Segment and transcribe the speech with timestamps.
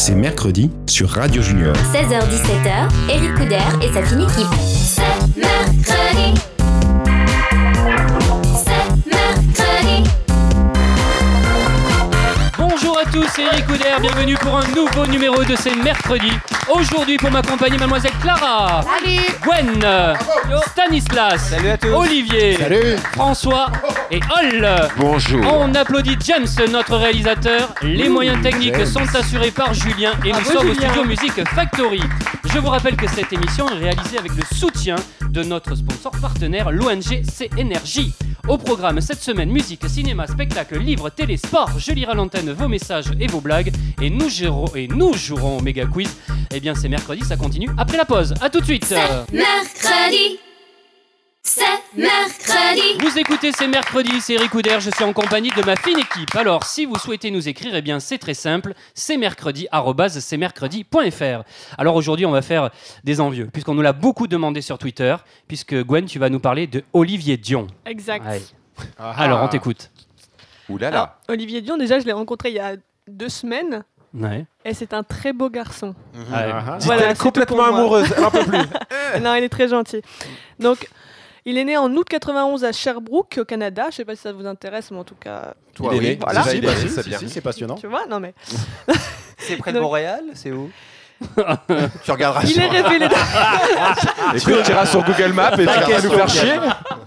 [0.00, 1.76] c'est mercredi sur Radio Junior.
[1.92, 4.46] 16h-17h, Eric Couder et sa fine équipe.
[4.58, 5.02] C'est
[5.36, 6.40] mercredi.
[13.12, 16.32] Tous, c'est Eric Couder, bienvenue pour un nouveau numéro de ces mercredis.
[16.72, 18.82] Aujourd'hui pour m'accompagner mademoiselle Clara,
[19.42, 19.84] Gwen,
[20.68, 21.54] Stanislas,
[21.92, 22.58] Olivier,
[23.12, 23.72] François
[24.10, 24.88] et Hall.
[24.96, 25.44] Bonjour.
[25.52, 27.74] On applaudit James, notre réalisateur.
[27.82, 32.02] Les moyens techniques sont assurés par Julien et nous sommes au studio Music Factory.
[32.52, 34.96] Je vous rappelle que cette émission est réalisée avec le soutien
[35.28, 38.14] de notre sponsor partenaire, l'ONG C Énergie.
[38.48, 41.70] Au programme cette semaine, musique, cinéma, spectacle, livres, télé, sport.
[41.78, 45.58] Je lirai à l'antenne vos messages et vos blagues et nous jouerons, et nous jouerons
[45.58, 46.10] au méga quiz.
[46.52, 48.34] Eh bien, c'est mercredi, ça continue après la pause.
[48.40, 48.94] À tout de suite.
[49.32, 50.38] Mercredi.
[51.42, 51.62] C'est
[51.96, 52.98] mercredi.
[53.00, 56.34] Vous écoutez C'est mercredi, c'est Eric Couder, je suis en compagnie de ma fine équipe.
[56.36, 59.66] Alors, si vous souhaitez nous écrire, eh bien c'est très simple, c'est mercredi,
[60.10, 61.42] c'est mercredi.fr.
[61.78, 62.70] Alors aujourd'hui, on va faire
[63.04, 65.16] des envieux, puisqu'on nous l'a beaucoup demandé sur Twitter,
[65.48, 67.66] puisque Gwen, tu vas nous parler de Olivier Dion.
[67.86, 68.26] Exact.
[68.26, 68.42] Ouais.
[68.98, 69.90] Alors, on t'écoute.
[70.68, 71.18] Ouh là Alors, là.
[71.28, 72.76] Olivier Dion, déjà, je l'ai rencontré il y a
[73.08, 74.44] deux semaines Ouais.
[74.64, 75.94] et c'est un très beau garçon.
[76.14, 76.52] Ouais.
[76.80, 79.20] Voilà, complètement amoureuse, en peut plus.
[79.22, 80.02] non, il est très gentil.
[80.58, 80.88] Donc,
[81.44, 83.86] il est né en août 91 à Sherbrooke, au Canada.
[83.90, 86.18] Je sais pas si ça vous intéresse, mais en tout cas, Toi, Il est né.
[86.20, 86.40] Voilà.
[86.42, 87.18] Déjà, Si, il est bah, né, si, c'est si, bien.
[87.18, 87.74] si, c'est passionnant.
[87.76, 88.34] tu vois, non mais.
[89.38, 90.70] C'est près de Montréal C'est où?
[92.04, 93.08] Tu regarderas Il est sur- révélé.
[94.34, 96.52] Écoute, tu iras sur Google Maps et tu vas nous faire chier.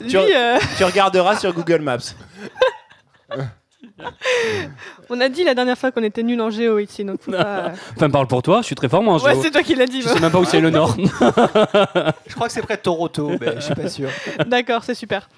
[0.01, 1.97] Lui, euh, Tu regarderas sur Google Maps.
[5.09, 7.71] On a dit la dernière fois qu'on était nul en géo ici, donc faut pas.
[7.95, 9.43] Enfin, parle pour toi, je suis très fort moi en Ouais, géo.
[9.43, 10.01] c'est toi qui l'as dit.
[10.01, 10.95] Je sais même pas où c'est le nord.
[10.97, 14.09] Je crois que c'est près de Toronto, mais je suis pas sûr.
[14.47, 15.29] D'accord, c'est super.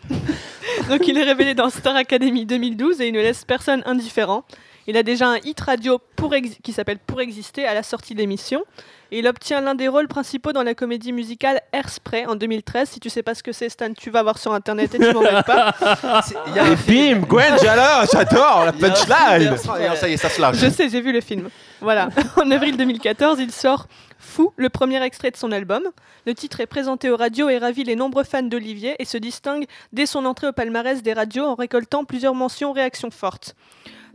[0.89, 4.43] Donc il est révélé dans Star Academy 2012 et il ne laisse personne indifférent.
[4.87, 8.19] Il a déjà un hit radio pour qui s'appelle Pour exister à la sortie de
[8.19, 8.63] l'émission.
[9.11, 12.89] Il obtient l'un des rôles principaux dans la comédie musicale Airspray en 2013.
[12.89, 15.13] Si tu sais pas ce que c'est, Stan, tu vas voir sur internet et tu
[15.13, 15.75] m'embêtes pas.
[16.25, 19.53] C'est- Il y a Et bim, Gwen, j'adore, j'adore la punchline.
[19.53, 20.57] Et ça y est, ça se lâche.
[20.57, 21.49] Je sais, j'ai vu le film.
[21.81, 22.09] Voilà.
[22.37, 25.83] En avril 2014, il sort Fou, le premier extrait de son album.
[26.25, 29.65] Le titre est présenté aux radios et ravit les nombreux fans d'Olivier et se distingue
[29.93, 33.55] dès son entrée au palmarès des radios en récoltant plusieurs mentions réactions fortes.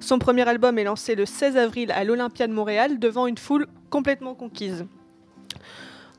[0.00, 3.66] Son premier album est lancé le 16 avril à l'Olympia de Montréal devant une foule
[3.90, 4.86] complètement conquise.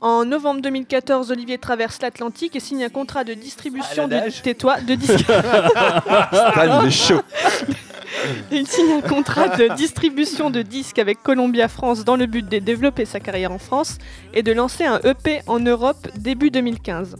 [0.01, 4.41] En novembre 2014, Olivier traverse l'Atlantique et signe un contrat de distribution de nage.
[4.41, 5.25] tais-toi de disques.
[8.51, 12.59] Il signe un contrat de distribution de disques avec Columbia France dans le but de
[12.59, 13.97] développer sa carrière en France
[14.33, 17.15] et de lancer un EP en Europe début 2015.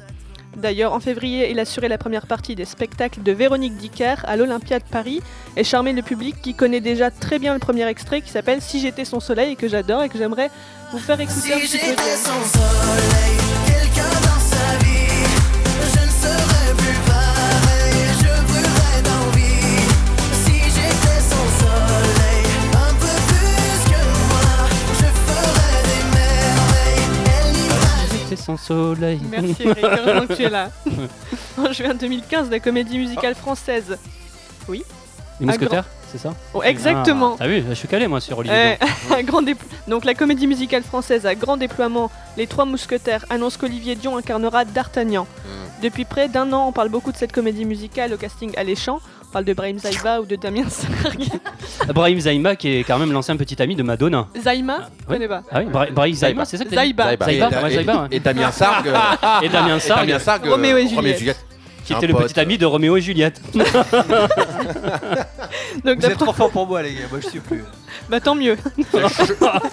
[0.58, 4.80] D'ailleurs, en février, il assurait la première partie des spectacles de Véronique Dicker à l'Olympia
[4.80, 5.22] de Paris
[5.56, 8.80] et charmé le public qui connaît déjà très bien le premier extrait qui s'appelle Si
[8.82, 10.50] j'étais son soleil et que j'adore et que j'aimerais
[10.92, 11.92] vous faire écouter un petit peu.
[11.96, 12.32] de- C'est son
[28.72, 29.20] soleil.
[29.30, 30.70] Merci Eric, heureusement que tu es là.
[31.58, 33.98] en juin 2015, la comédie musicale française.
[34.70, 37.34] Les mousquetaires, c'est ça Oh, exactement.
[37.34, 38.78] Ah, T'as vu, je suis calé moi sur Olivier.
[38.80, 39.42] Eh, un grand
[39.88, 44.66] Donc la comédie musicale française à grand déploiement, Les Trois Mousquetaires, annonce qu'Olivier Dion incarnera
[44.66, 45.28] D'Artagnan.
[45.82, 49.00] Depuis près d'un an, on parle beaucoup de cette comédie musicale au casting alléchant.
[49.32, 51.30] On parle de Brahim Zaïba ou de Damien Sargue.
[51.96, 54.28] Brahim Zaïma qui est quand même l'ancien petit ami de Madonna.
[54.44, 54.90] Zaïma Je ouais.
[55.08, 55.42] connais pas.
[55.50, 57.04] Ah oui, Bra- Brahim Zaïma, c'est ça que t'as dit Zaïba.
[57.06, 57.26] Zaïba.
[57.26, 58.08] Zaïba, Et- et- Zaïba, ouais.
[58.12, 58.88] Et Damien Sargue.
[58.90, 58.98] euh,
[59.44, 60.48] Et Damien et Sargue, Damien Sargue.
[60.50, 61.46] Roméo et euh, Juliette.
[61.86, 62.28] qui un était le pote.
[62.28, 63.42] petit ami de Roméo et Juliette.
[65.86, 67.00] Donc Vous êtes trop fort pour moi, les gars.
[67.10, 67.64] Moi, je suis plus.
[68.10, 68.58] bah tant mieux.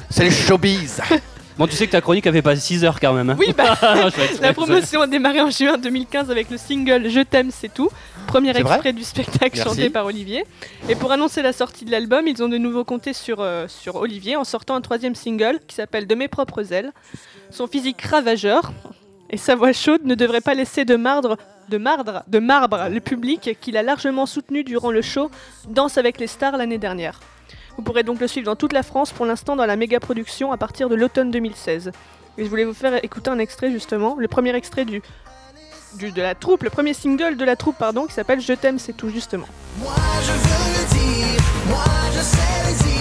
[0.08, 1.00] C'est les showbiz.
[1.58, 3.30] Bon, tu sais que ta chronique avait pas 6 heures quand même.
[3.30, 3.36] hein.
[3.38, 3.76] Oui, bah
[4.40, 7.88] la promotion a démarré en juin 2015 avec le single Je t'aime, c'est tout.
[8.28, 9.62] Premier extrait du spectacle Merci.
[9.68, 10.44] chanté par Olivier.
[10.88, 13.96] Et pour annoncer la sortie de l'album, ils ont de nouveau compté sur, euh, sur
[13.96, 16.92] Olivier en sortant un troisième single qui s'appelle De mes propres ailes.
[17.50, 18.72] Son physique ravageur
[19.30, 21.36] et sa voix chaude ne devrait pas laisser de mardre,
[21.68, 25.30] de mardre, de marbre le public qu'il a largement soutenu durant le show
[25.68, 27.20] Danse avec les stars l'année dernière.
[27.76, 30.50] Vous pourrez donc le suivre dans toute la France, pour l'instant dans la méga production
[30.50, 31.92] à partir de l'automne 2016.
[32.38, 35.02] Et je voulais vous faire écouter un extrait justement, le premier extrait du,
[35.98, 38.78] du- de la troupe, le premier single de la troupe pardon, qui s'appelle Je t'aime
[38.78, 39.46] c'est tout justement.
[39.80, 39.92] Moi
[40.22, 40.88] je veux le
[41.34, 41.84] dire, moi
[42.16, 42.97] je sais le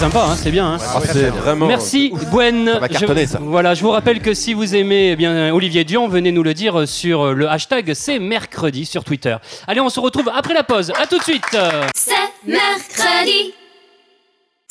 [0.00, 0.66] sympa, hein, c'est bien.
[0.74, 0.78] hein.
[0.80, 1.66] Ah, c'est vraiment.
[1.66, 2.66] Merci Gwen.
[2.72, 3.38] Ça va cartonner, je, ça.
[3.42, 6.54] Voilà, je vous rappelle que si vous aimez eh bien Olivier Dion, venez nous le
[6.54, 9.36] dire sur le hashtag c'est mercredi sur Twitter.
[9.66, 10.90] Allez, on se retrouve après la pause.
[10.98, 11.44] À tout de suite.
[11.94, 12.14] C'est
[12.46, 13.52] mercredi.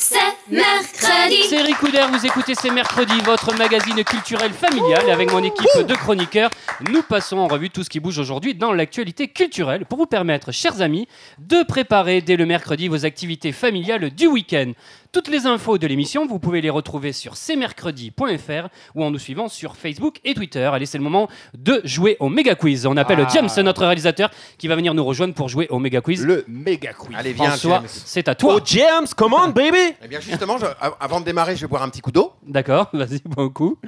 [0.02, 0.16] C'est
[0.50, 1.44] mercredi.
[1.50, 5.04] C'est Ricoudère, vous écoutez C'est mercredi, votre magazine culturel familial.
[5.08, 6.50] Et avec mon équipe de chroniqueurs,
[6.90, 10.54] nous passons en revue tout ce qui bouge aujourd'hui dans l'actualité culturelle pour vous permettre,
[10.54, 14.72] chers amis, de préparer dès le mercredi vos activités familiales du week-end.
[15.12, 19.48] Toutes les infos de l'émission, vous pouvez les retrouver sur cmercredi.fr ou en nous suivant
[19.48, 20.66] sur Facebook et Twitter.
[20.72, 21.28] Allez, c'est le moment
[21.58, 22.86] de jouer au méga quiz.
[22.86, 23.32] On appelle Ah.
[23.34, 24.30] James, notre réalisateur,
[24.60, 26.24] qui va venir nous rejoindre pour jouer au méga quiz.
[26.24, 27.16] Le méga quiz.
[27.18, 27.88] Allez, viens, François, James.
[27.90, 28.58] c'est à toi.
[28.58, 29.80] Oh, James, come on, baby!
[30.04, 30.66] Eh bien, justement, je-
[31.00, 33.80] avant de démarrer, je vais boire un petit coup d'eau, D'accord, vas-y, bon coup.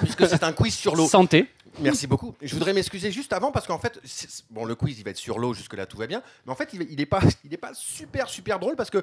[0.00, 1.06] puisque c'est un quiz sur l'eau.
[1.06, 1.48] Santé.
[1.78, 2.34] Merci beaucoup.
[2.42, 4.00] Je voudrais m'excuser juste avant parce qu'en fait,
[4.50, 6.56] bon, le quiz il va être sur l'eau jusque là tout va bien, mais en
[6.56, 9.02] fait il, il est pas, il est pas super super drôle parce que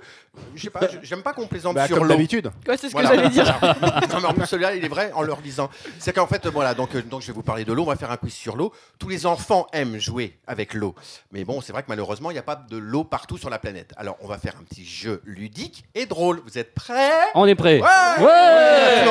[0.53, 2.13] je sais pas, j'aime pas qu'on plaisante Bah, sur comme l'eau.
[2.13, 2.51] d'habitude.
[2.67, 3.09] Ouais, c'est ce Voilà.
[3.09, 3.45] que j'allais dire.
[4.11, 5.69] non mais en plus celui-là il est vrai en leur disant.
[5.99, 7.83] C'est qu'en fait voilà donc euh, donc je vais vous parler de l'eau.
[7.83, 8.73] On va faire un quiz sur l'eau.
[8.99, 10.93] Tous les enfants aiment jouer avec l'eau,
[11.31, 13.59] mais bon c'est vrai que malheureusement il n'y a pas de l'eau partout sur la
[13.59, 13.93] planète.
[13.97, 16.41] Alors on va faire un petit jeu ludique et drôle.
[16.45, 17.11] Vous êtes prêts?
[17.33, 17.79] On est prêt.
[17.79, 19.03] Ouais Ouais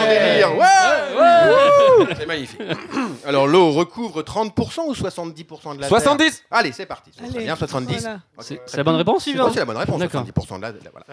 [2.19, 2.61] C'est magnifique.
[3.27, 6.17] Alors l'eau recouvre 30% ou 70% de la 70.
[6.19, 7.11] Terre Allez, c'est parti.
[7.15, 8.01] C'est très Allez, bien, 70.
[8.01, 8.15] voilà.
[8.39, 9.99] Ok, C'est très la bonne réponse C'est la bonne réponse.
[9.99, 10.25] D'accord.
[10.25, 11.07] 70% de la, voilà.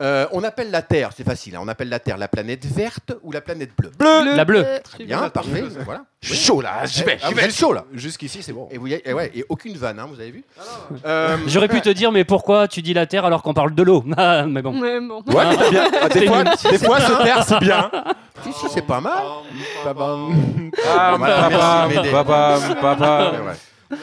[0.00, 3.12] Euh, on appelle la Terre, c'est facile, hein, on appelle la Terre la planète verte
[3.22, 4.34] ou la planète bleue Bleu.
[4.34, 4.64] La bleue.
[4.82, 5.62] Très bien, parfait.
[5.84, 6.04] Voilà.
[6.22, 7.50] Je suis chaud là, j'y vais, Ah, j'y vais.
[7.50, 7.84] chaud là.
[7.92, 8.66] Jusqu'ici, c'est bon.
[8.70, 10.42] Et, vous y- et ouais, et aucune vanne, hein, vous avez vu
[11.04, 13.82] Euh, J'aurais pu te dire, mais pourquoi tu dis la Terre alors qu'on parle de
[13.82, 14.02] l'eau?
[14.16, 14.72] Ah, Mais bon.
[14.72, 15.22] Mais bon.
[15.26, 15.90] Ouais, mais t'as bien.
[16.00, 17.90] Ah, Des fois, des fois, se taire, c'est bien.
[18.42, 19.22] Si, si, c'est pas mal.
[19.86, 22.10] Ah, Voilà, merci de m'aider.
[22.10, 23.32] papa, papa.
[23.32, 23.98] Ouais, ouais.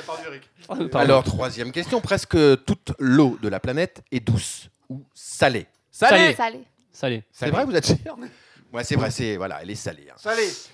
[0.91, 0.99] Pardon.
[0.99, 2.01] Alors, troisième question.
[2.01, 5.65] Presque toute l'eau de la planète est douce ou salée?
[5.97, 6.33] Salé.
[6.35, 6.63] Salé.
[6.91, 7.23] Salé.
[7.31, 8.17] C'est vrai, vous êtes sûr
[8.73, 10.07] Ouais, c'est vrai, c'est voilà, elle est salée.
[10.11, 10.29] hein.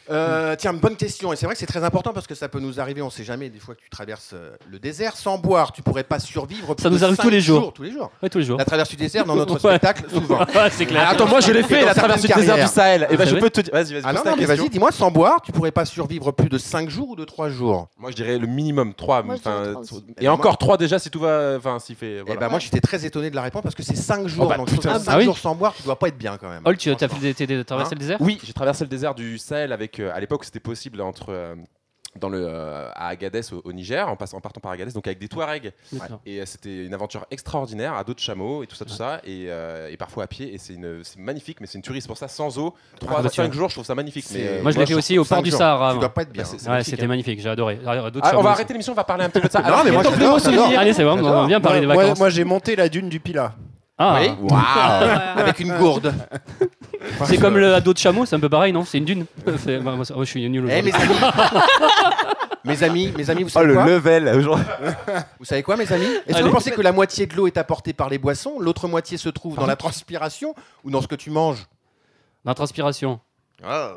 [0.10, 1.32] Euh, tiens, bonne question.
[1.32, 3.02] Et c'est vrai que c'est très important parce que ça peut nous arriver.
[3.02, 3.50] On sait jamais.
[3.50, 6.74] Des fois que tu traverses euh, le désert sans boire, tu pourrais pas survivre.
[6.74, 7.72] plus Ça nous de arrive tous les jours.
[7.72, 8.12] Tous les jours.
[8.22, 8.58] Ouais, tous les jours.
[8.58, 9.78] La traversée du désert dans notre Ouais.
[9.78, 10.40] spectacle, souvent.
[10.56, 11.08] Ouais, c'est clair.
[11.08, 13.08] Attends, moi je l'ai fait, la traversée du désert du Sahel.
[13.12, 13.72] Et ben C'est je peux te dire.
[13.74, 16.50] Vas-y, vas-y, Ah non, non, mais vas-y, dis-moi, sans boire, tu pourrais pas survivre plus
[16.50, 17.88] de 5 jours ou de 3 jours?
[17.98, 19.24] Moi je dirais le minimum 3.
[19.24, 20.04] Moi, je dirais trois aussi.
[20.20, 21.56] Et encore 3 déjà si tout va.
[21.58, 22.18] Enfin, s'il fait.
[22.18, 22.40] Eh voilà.
[22.40, 24.48] ben moi, j'étais très étonné de la réponse parce que c'est 5 jours.
[24.48, 25.00] bah, donc, putain.
[25.00, 26.62] 5 Ah oui jours sans boire, tu dois pas être bien quand même.
[26.66, 28.18] Ol, tu as fait des- traversé Hein le désert?
[28.22, 30.00] Oui, j'ai traversé le désert du Sahel avec.
[30.00, 31.28] euh, à l'époque, c'était possible entre.
[31.30, 31.56] euh,
[32.16, 35.08] dans le, euh, à Agadez au, au Niger, en, passant, en partant par Agadez, donc
[35.08, 35.72] avec des Touaregs.
[36.28, 39.20] Et euh, c'était une aventure extraordinaire, à dos de chameau et tout ça, tout ça,
[39.24, 40.54] et, euh, et parfois à pied.
[40.54, 40.78] Et c'est
[41.18, 42.02] magnifique, mais c'est une tuerie.
[42.06, 43.56] Pour ça, sans eau, 3 Ah, à bah, tu 5 vois.
[43.56, 44.26] jours, je trouve ça magnifique.
[44.32, 45.50] Mais, Moi, je l'ai fait aussi au port du.
[45.50, 45.96] Sahara.
[45.96, 46.44] Dois pas être bien.
[46.44, 47.08] Bah, c'est Ouais, magnifique, c'était hein.
[47.08, 47.80] magnifique, j'ai adoré.
[47.84, 49.62] Ah, Ah, on va arrêter l'émission, on va parler un petit peu de ça.
[49.68, 50.04] Non, mais moi.
[50.78, 52.20] Allez, c'est bon, on va bien parler des vacances.
[52.20, 53.56] moi, j'ai monté la dune du Pila.
[54.04, 54.32] Ah, Oui.
[54.42, 56.14] Waouh Avec une gourde.
[57.26, 58.86] c'est comme le dos de chameau, c'est un peu pareil, non?
[58.86, 59.26] C'est une dune.
[59.64, 60.68] C'est- bah, moi, ça- moi, je suis nul.
[60.72, 61.16] Eh, mes amis
[62.66, 63.86] Mes amis, mes amis, vous Oh, savez le quoi?
[63.86, 64.66] level aujourd'hui.
[65.38, 66.06] Vous savez quoi, mes amis?
[66.06, 66.44] Est-ce que Allez.
[66.44, 69.28] vous pensez que la moitié de l'eau est apportée par les boissons, l'autre moitié se
[69.30, 71.66] trouve dans la transpiration ou dans ce que tu manges?
[72.46, 73.20] La transpiration.
[73.66, 73.92] Ah,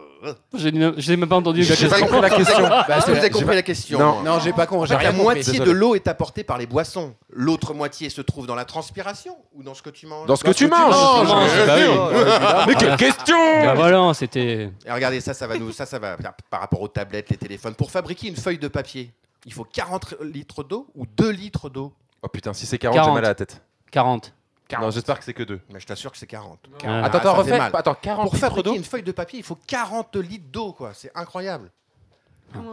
[0.54, 2.06] J'ai j'ai même pas entendu la J'ai pas question.
[2.06, 2.68] compris la question.
[2.68, 4.38] Bah, Est-ce que vous avez compris pas- la question Non.
[4.40, 5.22] j'ai pas con, En fait, la compris.
[5.22, 7.14] moitié de l'eau est apportée par les boissons.
[7.38, 10.42] L'autre moitié se trouve dans la transpiration ou dans ce que tu manges Dans ce
[10.44, 10.94] que tu manges.
[10.94, 11.52] manges.
[11.52, 12.66] Bien Bah sûr.
[12.66, 14.70] Mais quelle question Ah, voilà, c'était.
[14.86, 16.16] Et regardez, ça, ça va nous, ça, ça va
[16.50, 17.74] par rapport aux tablettes, les téléphones.
[17.74, 19.12] Pour fabriquer une feuille de papier,
[19.44, 21.92] il faut 40 litres d'eau ou 2 litres d'eau.
[22.22, 23.14] Oh putain, si c'est 40, j'ai 40.
[23.14, 23.62] mal à la tête.
[23.90, 24.32] 40.
[24.80, 25.60] Non, j'espère que c'est que 2.
[25.72, 26.58] Mais je t'assure que c'est 40.
[26.84, 27.04] Ah.
[27.04, 27.58] Attends, attends, ça fait refais.
[27.58, 27.70] mal.
[27.74, 30.72] Attends, 40 Pour litres fabriquer d'eau une feuille de papier, il faut 40 litres d'eau,
[30.72, 30.92] quoi.
[30.94, 31.70] C'est incroyable.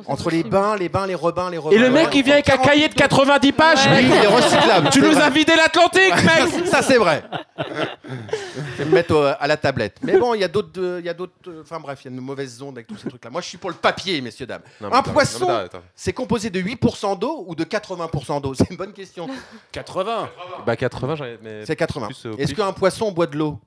[0.08, 1.76] Entre les bains, les bains, les rebins, les rebins.
[1.76, 4.90] Et le mec, il vient avec un cahier de 90 pages, Oui, il est recyclable.
[4.92, 5.24] Tu nous vrai.
[5.24, 7.24] as vidé l'Atlantique, mec Ça, c'est vrai.
[7.58, 9.98] Je vais me mettre à la tablette.
[10.02, 10.80] Mais bon, il y a d'autres.
[10.80, 11.34] euh, Il y a d'autres.
[11.48, 13.30] euh, Enfin bref, il y a une mauvaise onde avec tous ces trucs-là.
[13.30, 14.62] Moi, je suis pour le papier, messieurs, dames.
[14.80, 15.84] Non, mais Un attends, poisson, non, mais attends, attends.
[15.96, 18.54] c'est composé de 8% d'eau ou de 80% d'eau?
[18.54, 19.28] C'est une bonne question.
[19.72, 20.30] 80.
[20.66, 22.08] Bah 80, j'en ai- mais C'est 80.
[22.08, 22.62] plus, euh, Est-ce plus.
[22.64, 23.60] qu'un poisson boit de l'eau?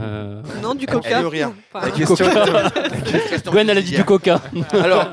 [0.00, 1.22] Euh, Non, du coca.
[1.26, 1.50] Enfin,
[1.86, 2.14] La question.
[3.28, 4.40] Question Gwen, elle a dit du coca.
[4.72, 5.06] Alors,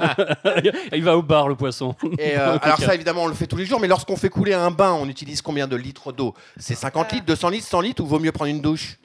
[0.94, 1.96] Il va au bar, le poisson.
[2.20, 4.54] et, euh, alors ça, évidemment, on le fait tous les jours, mais lorsqu'on fait couler
[4.54, 6.34] un bain, on utilise combien de litres d'eau?
[6.58, 8.98] C'est 50 litres, 200 litres, 100 litres ou vaut mieux prendre une douche?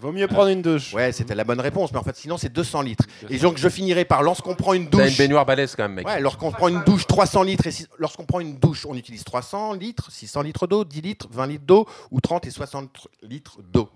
[0.00, 0.94] Vaut mieux prendre une douche.
[0.94, 3.04] Ouais, c'était la bonne réponse, mais en fait, sinon, c'est 200 litres.
[3.28, 5.18] Et donc, je finirai par lorsqu'on prend une T'as une douche.
[5.18, 6.06] baignoire balèze quand même, mec.
[6.06, 7.66] Ouais, lorsqu'on prend une douche, 300 litres.
[7.66, 11.46] Et lorsqu'on prend une douche, on utilise 300 litres, 600 litres d'eau, 10 litres, 20
[11.46, 13.88] litres d'eau ou 30 et 60 litres d'eau.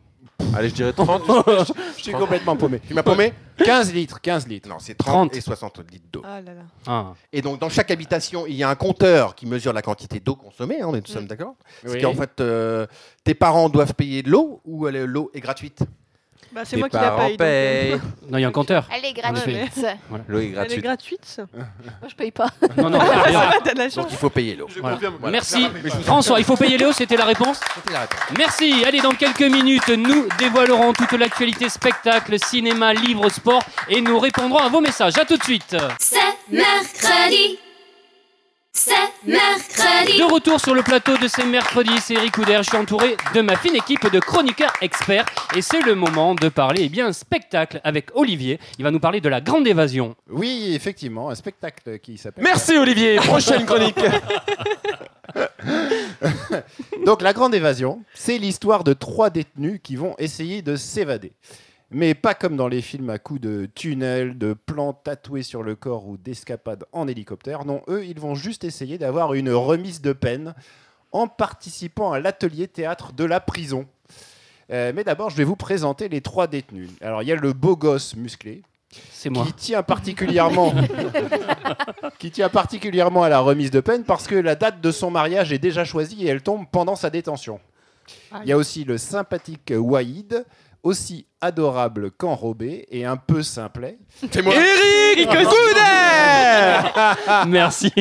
[0.55, 1.23] Allez, je dirais 30.
[1.97, 2.81] Je suis complètement paumé.
[2.87, 4.69] Tu m'as paumé 15 litres, 15 litres.
[4.69, 5.37] Non, c'est 30, 30.
[5.37, 6.23] et 60 litres d'eau.
[6.25, 6.63] Ah là là.
[6.87, 7.15] Ah.
[7.33, 10.35] Et donc, dans chaque habitation, il y a un compteur qui mesure la quantité d'eau
[10.37, 10.81] consommée.
[10.81, 11.55] hein, on est tous sommes d'accord?
[11.85, 11.91] Oui.
[11.93, 12.87] C'est qu'en fait, euh,
[13.25, 15.81] tes parents doivent payer de l'eau ou elle- l'eau est gratuite?
[16.57, 17.37] Bah, c'est moi qui la parents paye.
[17.37, 18.01] donc, euh, payent.
[18.31, 18.89] Non, il y a un compteur.
[18.91, 19.57] Elle est gratuite.
[19.57, 19.87] gratuite.
[20.27, 20.83] L'eau est Elle est gratuite.
[20.83, 21.41] gratuite.
[21.55, 22.49] Moi, je paye pas.
[22.79, 23.51] Non, non, rien.
[23.63, 24.07] T'as de la Donc, chance.
[24.11, 24.67] il faut payer l'eau.
[24.81, 24.97] Voilà.
[25.21, 25.31] Voilà.
[25.33, 25.69] Merci.
[26.05, 28.19] François, il faut payer Léo, c'était la réponse C'était la réponse.
[28.39, 28.85] Merci.
[28.87, 34.59] Allez, dans quelques minutes, nous dévoilerons toute l'actualité spectacle, cinéma, livre, sport et nous répondrons
[34.59, 35.19] à vos messages.
[35.19, 35.77] À tout de suite.
[36.01, 36.17] C'est
[36.51, 37.59] mercredi.
[38.77, 38.93] C'est
[39.25, 40.19] mercredi.
[40.19, 42.59] De retour sur le plateau de ces mercredis, c'est Eric Couder.
[42.59, 45.25] Je suis entouré de ma fine équipe de chroniqueurs experts
[45.57, 48.61] et c'est le moment de parler eh bien spectacle avec Olivier.
[48.79, 50.15] Il va nous parler de la grande évasion.
[50.29, 52.45] Oui, effectivement, un spectacle qui s'appelle.
[52.45, 53.17] Merci Olivier.
[53.25, 53.97] Prochaine chronique.
[57.07, 61.33] Donc, La Grande Évasion, c'est l'histoire de trois détenus qui vont essayer de s'évader.
[61.91, 65.77] Mais pas comme dans les films à coups de tunnels, de plans tatoués sur le
[65.77, 67.65] corps ou d'escapades en hélicoptère.
[67.65, 70.55] Non, eux, ils vont juste essayer d'avoir une remise de peine
[71.13, 73.87] en participant à l'atelier théâtre de la prison.
[74.73, 76.91] Euh, mais d'abord, je vais vous présenter les trois détenus.
[77.01, 78.63] Alors, il y a le beau gosse musclé,
[79.13, 79.45] C'est moi.
[79.45, 80.75] qui tient particulièrement
[82.19, 85.53] qui tient particulièrement à la remise de peine parce que la date de son mariage
[85.53, 87.61] est déjà choisie et elle tombe pendant sa détention.
[88.43, 90.45] Il y a aussi le sympathique Waïd,
[90.87, 93.99] aussi adorable qu'enrobé et un peu simplet.
[94.31, 94.55] C'est moi.
[94.55, 95.29] Eric
[97.49, 97.93] Merci.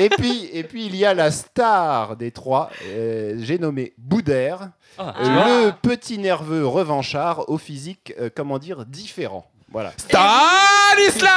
[0.00, 4.70] Et puis, et puis il y a la star des trois, euh, j'ai nommé Boudère,
[4.98, 9.48] Ah, euh, le petit nerveux revanchard au physique, euh, comment dire, différent.
[9.70, 9.92] Voilà.
[9.96, 11.28] Stanislas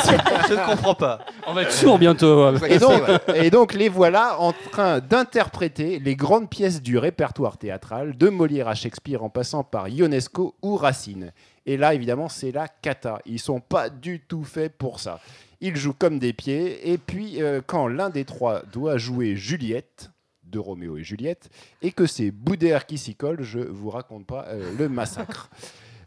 [0.48, 1.20] Je ne comprends pas.
[1.46, 2.52] On va être sourd bientôt.
[2.52, 3.02] Donc,
[3.34, 8.66] et donc les voilà en train d'interpréter les grandes pièces du répertoire théâtral, de Molière
[8.68, 11.32] à Shakespeare en passant par Ionesco ou Racine.
[11.66, 13.20] Et là, évidemment, c'est la cata.
[13.26, 15.20] Ils sont pas du tout faits pour ça.
[15.60, 16.90] Ils jouent comme des pieds.
[16.90, 20.10] Et puis, euh, quand l'un des trois doit jouer Juliette,
[20.44, 21.48] de Roméo et Juliette,
[21.80, 25.48] et que c'est Boudère qui s'y colle, je vous raconte pas euh, le massacre.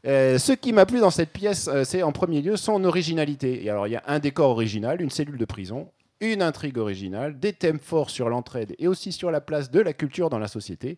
[0.05, 3.63] Euh, ce qui m'a plu dans cette pièce, euh, c'est en premier lieu son originalité.
[3.63, 7.39] Et alors, il y a un décor original, une cellule de prison, une intrigue originale,
[7.39, 10.47] des thèmes forts sur l'entraide et aussi sur la place de la culture dans la
[10.47, 10.97] société,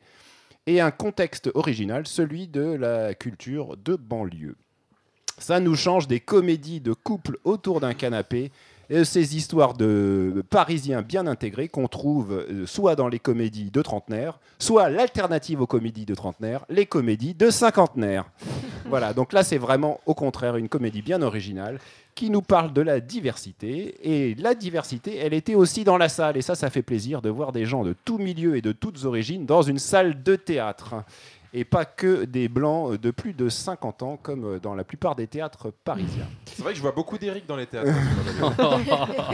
[0.67, 4.55] et un contexte original, celui de la culture de banlieue.
[5.38, 8.51] Ça nous change des comédies de couples autour d'un canapé,
[8.89, 14.39] ces histoires de Parisiens bien intégrés qu'on trouve euh, soit dans les comédies de trentenaires,
[14.60, 18.25] soit l'alternative aux comédies de trentenaires, les comédies de cinquantenaires.
[18.86, 21.80] voilà, donc là c'est vraiment au contraire une comédie bien originale
[22.15, 23.96] qui nous parle de la diversité.
[24.01, 26.38] Et la diversité, elle était aussi dans la salle.
[26.38, 29.04] Et ça, ça fait plaisir de voir des gens de tous milieux et de toutes
[29.04, 30.96] origines dans une salle de théâtre.
[31.57, 35.25] Et pas que des blancs de plus de 50 ans, comme dans la plupart des
[35.25, 36.27] théâtres parisiens.
[36.45, 37.91] C'est vrai que je vois beaucoup d'Eric dans les théâtres.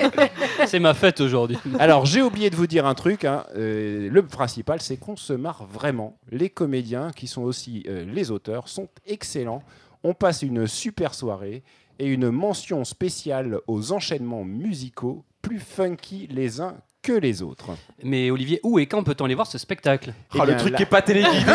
[0.67, 1.57] C'est ma fête aujourd'hui.
[1.79, 3.25] Alors, j'ai oublié de vous dire un truc.
[3.25, 3.43] hein.
[3.55, 6.17] Euh, le principal, c'est qu'on se marre vraiment.
[6.29, 9.63] Les comédiens, qui sont aussi euh, les auteurs, sont excellents.
[10.03, 11.63] On passe une super soirée
[11.99, 17.71] et une mention spéciale aux enchaînements musicaux plus funky les uns que les autres.
[18.03, 20.13] Mais Olivier, où et quand peut-on aller voir ce spectacle?
[20.35, 21.45] Eh Ah, le bien, truc là- qui est pas téléguidé.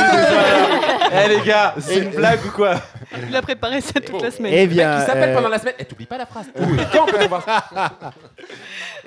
[1.08, 2.74] Eh les gars, c'est une blague ou quoi?
[3.28, 4.52] Il a préparé ça toute la semaine.
[4.54, 5.74] Eh bien, qui s'appelle euh, pendant la semaine.
[5.78, 6.46] Eh, t'oublies pas la phrase.
[6.58, 7.64] Où et quand peut-on voir ça?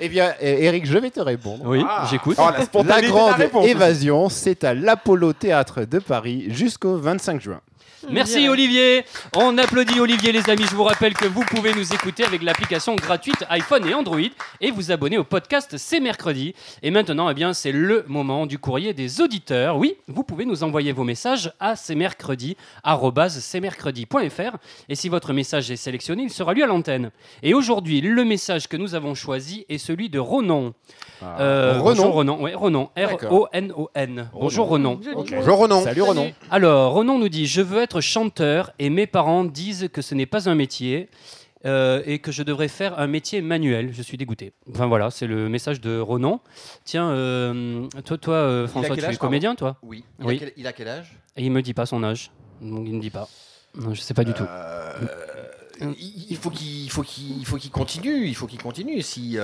[0.00, 1.62] Eh bien, euh, Eric, je vais te répondre.
[1.66, 2.06] Oui, Ah.
[2.10, 2.36] j'écoute.
[2.40, 3.66] Oh, la La spontanéité de grande réponse.
[3.66, 7.60] évasion, c'est à l'Apollo Théâtre de Paris jusqu'au 25 juin.
[8.08, 9.04] Merci Olivier.
[9.36, 10.64] On applaudit Olivier les amis.
[10.70, 14.20] Je vous rappelle que vous pouvez nous écouter avec l'application gratuite iPhone et Android
[14.60, 16.54] et vous abonner au podcast C'est mercredi.
[16.82, 19.76] Et maintenant, eh bien, c'est le moment du courrier des auditeurs.
[19.76, 24.56] Oui, vous pouvez nous envoyer vos messages à cmercredi@cmercredi.fr
[24.88, 27.10] et si votre message est sélectionné, il sera lu à l'antenne.
[27.42, 30.72] Et aujourd'hui, le message que nous avons choisi est celui de Ronan.
[31.22, 31.84] Euh, Renon.
[31.84, 32.40] Bonjour Ronan.
[32.40, 32.54] Ouais.
[32.54, 34.30] R-O-N-O-N.
[34.32, 34.78] Bonjour.
[34.78, 35.82] Bonjour Renan.
[35.82, 36.28] Salut Renan.
[36.50, 40.26] Alors, Renan nous dit Je veux être chanteur et mes parents disent que ce n'est
[40.26, 41.08] pas un métier
[41.66, 43.92] euh, et que je devrais faire un métier manuel.
[43.92, 44.52] Je suis dégoûté.
[44.70, 46.40] Enfin voilà, c'est le message de Renan.
[46.84, 49.76] Tiens, euh, toi, toi euh, François, tu âge, es comédien, toi?
[49.82, 50.04] Oui.
[50.20, 50.36] Il, Oui.
[50.36, 51.18] A quel, il a quel âge?
[51.36, 52.30] Et il me dit pas son âge.
[52.62, 53.28] Donc il ne dit pas.
[53.74, 54.44] Non, je sais pas du tout.
[55.98, 58.26] Il faut qu'il il faut qu'il il faut qu'il continue.
[58.26, 59.02] Il faut qu'il continue.
[59.02, 59.36] Si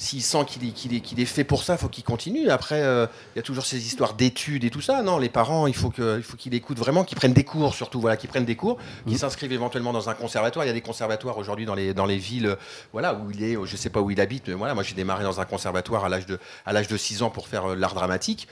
[0.00, 2.50] s'il sent qu'il est, est, fait pour ça, il faut qu'il continue.
[2.50, 5.02] Après, euh, il y a toujours ces histoires d'études et tout ça.
[5.02, 7.74] Non, les parents, il faut que, il faut qu'il écoute vraiment, qu'ils prennent des cours
[7.74, 9.18] surtout, voilà, qu'ils prennent des cours, qu'ils Mhm.
[9.18, 10.64] s'inscrivent éventuellement dans un conservatoire.
[10.64, 12.56] Il y a des conservatoires aujourd'hui dans les, dans les villes,
[12.92, 13.56] voilà, où il est.
[13.64, 16.08] Je sais pas où il habite, mais voilà, moi j'ai démarré dans un conservatoire à
[16.08, 18.46] l'âge de, à l'âge de 6 ans pour faire euh, l'art dramatique.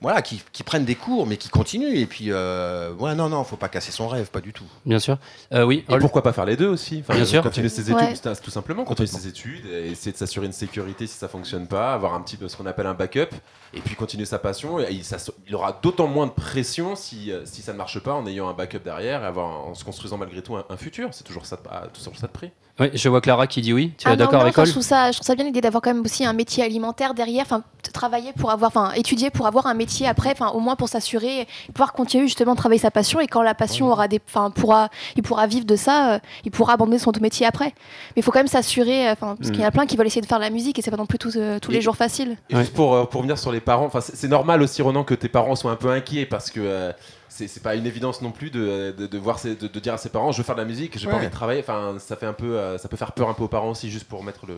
[0.00, 1.96] Voilà, qui, qui prennent des cours, mais qui continuent.
[1.96, 4.64] Et puis, euh, ouais, non, non, faut pas casser son rêve, pas du tout.
[4.86, 5.18] Bien sûr.
[5.52, 5.84] Euh, oui.
[5.88, 7.42] Et pourquoi pas faire les deux aussi Enfin, Bien sûr.
[7.42, 8.34] Continuer ses études, Ouais.
[8.42, 8.84] tout simplement.
[8.84, 12.20] Continuer ses études, et essayer de s'assurer une sécurité si ça fonctionne pas, avoir un
[12.20, 13.34] petit peu ce qu'on appelle un backup,
[13.74, 14.78] et puis continuer sa passion.
[14.80, 17.98] Et il, ça- il aura d'autant moins de pression si, euh, si ça ne marche
[18.00, 20.76] pas en ayant un backup derrière et avoir, en se construisant malgré tout un, un
[20.76, 21.08] futur.
[21.12, 22.50] C'est toujours ça, de- ah, toujours ça de prix.
[22.80, 23.92] Oui, je vois Clara qui dit oui.
[23.98, 25.60] Tu Ah es non, d'accord non, avec je trouve ça, je trouve ça bien l'idée
[25.60, 29.30] d'avoir quand même aussi un métier alimentaire derrière, enfin de travailler pour avoir, enfin étudier
[29.30, 32.80] pour avoir un métier après, enfin au moins pour s'assurer, pouvoir continuer justement de travailler
[32.80, 36.14] sa passion et quand la passion aura des, enfin pourra, il pourra vivre de ça,
[36.14, 37.66] euh, il pourra abandonner son autre métier après.
[37.66, 39.96] Mais il faut quand même s'assurer, euh, enfin parce qu'il y en a plein qui
[39.96, 41.72] veulent essayer de faire de la musique et c'est pas non plus tous, euh, tous
[41.72, 42.36] Et- les jours facile.
[42.50, 45.02] Et juste pour, euh, pour venir sur les parents, enfin, c'est c'est normal aussi, Ronan,
[45.04, 46.92] que tes parents soient un peu inquiets parce que euh,
[47.28, 49.94] c'est c'est pas une évidence non plus de, de, de voir ses- de, de dire
[49.94, 51.12] à ses parents je veux faire de la musique, j'ai Ouais.
[51.12, 51.60] pas envie de travailler.
[51.60, 53.90] Enfin, ça fait un peu, euh, ça peut faire peur un peu aux parents aussi,
[53.90, 54.56] juste pour mettre le.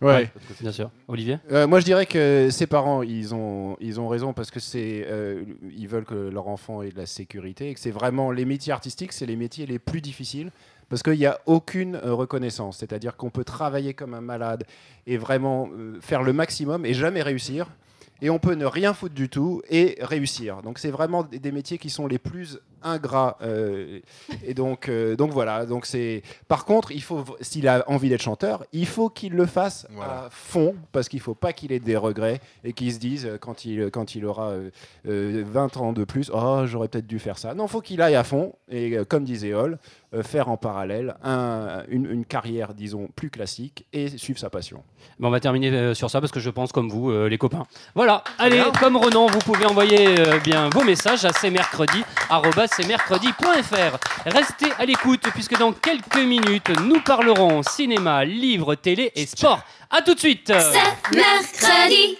[0.00, 0.30] Ouais.
[0.60, 0.90] Bien sûr.
[1.08, 1.38] Olivier?
[1.52, 5.04] Euh, moi, je dirais que ses parents, ils ont, ils ont raison parce que c'est,
[5.06, 5.42] euh,
[5.76, 8.72] ils veulent que leur enfant ait de la sécurité et que c'est vraiment les métiers
[8.72, 10.50] artistiques, c'est les métiers les plus difficiles
[10.88, 12.78] parce qu'il n'y a aucune reconnaissance.
[12.78, 14.64] C'est-à-dire qu'on peut travailler comme un malade
[15.06, 15.68] et vraiment
[16.00, 17.66] faire le maximum et jamais réussir.
[18.22, 20.62] Et on peut ne rien foutre du tout et réussir.
[20.62, 23.36] Donc c'est vraiment des métiers qui sont les plus ingrats.
[23.42, 24.00] euh,
[24.44, 25.66] et donc, euh, donc voilà.
[25.66, 26.22] Donc c'est.
[26.48, 30.24] Par contre, il faut, s'il a envie d'être chanteur, il faut qu'il le fasse Voilà.
[30.26, 33.38] à fond parce qu'il faut pas qu'il ait des regrets et qu'il se dise euh,
[33.38, 34.70] quand il quand il aura euh,
[35.08, 37.54] euh, 20 ans de plus, oh j'aurais peut-être dû faire ça.
[37.54, 39.78] Non, faut qu'il aille à fond et euh, comme disait Hall,
[40.14, 44.82] euh, faire en parallèle un- une, une carrière disons plus classique et suivre sa passion.
[45.18, 47.38] Bon, on va terminer euh, sur ça parce que je pense comme vous, euh, les
[47.38, 47.66] copains.
[47.94, 51.32] Voilà, allez, comme Renan, vous pouvez envoyer euh, bien vos messages à
[52.76, 53.98] cmercredi.fr.
[54.26, 59.60] Restez à l'écoute puisque dans quelques minutes, nous parlerons cinéma, livres, télé et sport.
[59.90, 62.18] A tout de suite C'est mercredi.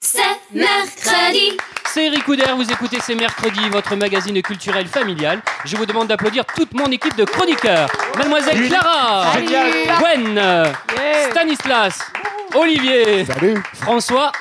[0.00, 0.20] C'est
[0.52, 1.56] mercredi.
[1.86, 5.40] C'est Eric Couder, vous écoutez C'est mercredi, votre magazine culturel familial.
[5.64, 7.88] Je vous demande d'applaudir toute mon équipe de chroniqueurs.
[8.16, 9.48] Mademoiselle Clara, Salut.
[9.98, 10.40] Gwen,
[11.30, 11.98] Stanislas,
[12.54, 13.56] Olivier, Salut.
[13.74, 14.32] François,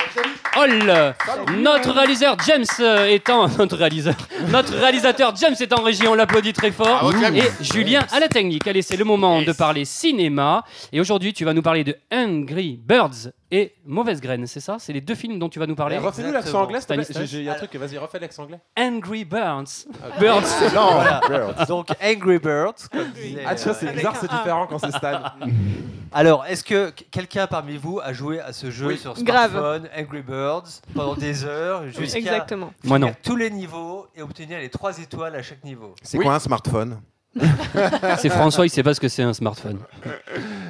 [0.55, 1.13] Hall.
[1.57, 6.53] Notre réalisateur James euh, étant notre réalisateur, notre réalisateur James est en régie, on l'applaudit
[6.53, 7.01] très fort.
[7.01, 7.35] Bravo, James.
[7.35, 8.67] Et Julien à la technique.
[8.67, 10.63] Allez, c'est le moment de parler cinéma.
[10.93, 14.77] Et aujourd'hui, tu vas nous parler de Angry Birds et Mauvaise Graine, c'est ça?
[14.79, 15.97] C'est les deux films dont tu vas nous parler.
[15.97, 17.03] Refais-nous l'accent anglais, s'il te plaît.
[17.03, 17.29] Stanislas.
[17.29, 18.59] J'ai- j'ai un truc, vas-y, refais l'accent anglais.
[18.77, 19.85] Angry Birds.
[20.19, 20.43] Birds.
[20.73, 20.91] Non.
[20.93, 21.65] Voilà.
[21.67, 22.89] Donc Angry Birds.
[22.91, 25.21] comme disait, Ah, tu vois, c'est euh, bizarre, c'est différent quand c'est Stan.
[26.11, 28.97] Alors, est-ce que qu- quelqu'un parmi vous a joué à ce jeu Oui.
[28.97, 29.51] sur Grave.
[29.51, 32.71] smartphone, Angry Birds, pendant des heures, jusqu'à Exactement.
[32.83, 33.13] Moi non.
[33.21, 35.93] tous les niveaux et obtenir les trois étoiles à chaque niveau?
[36.01, 37.01] C'est quoi un smartphone?
[38.17, 39.79] C'est François, il sait pas ce que c'est un smartphone.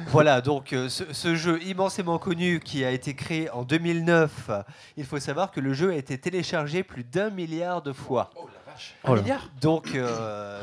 [0.08, 4.50] Voilà, donc euh, ce, ce jeu immensément connu qui a été créé en 2009,
[4.96, 8.30] il faut savoir que le jeu a été téléchargé plus d'un milliard de fois.
[9.04, 9.22] Oh là.
[9.60, 10.60] Donc euh,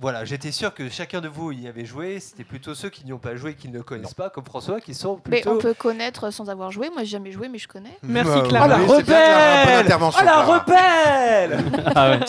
[0.00, 2.18] voilà, j'étais sûr que chacun de vous y avait joué.
[2.20, 4.80] C'était plutôt ceux qui n'y ont pas joué, qui ne le connaissent pas, comme François,
[4.80, 5.56] qui sont Mais plutôt.
[5.56, 6.88] on peut connaître sans avoir joué.
[6.90, 7.96] Moi, j'ai jamais joué, mais je connais.
[8.02, 8.78] Merci Bah, Clara.
[8.78, 10.58] oui, c'est bien, Clara, intervention, Clara.
[10.58, 12.20] rebelle Ah ouais.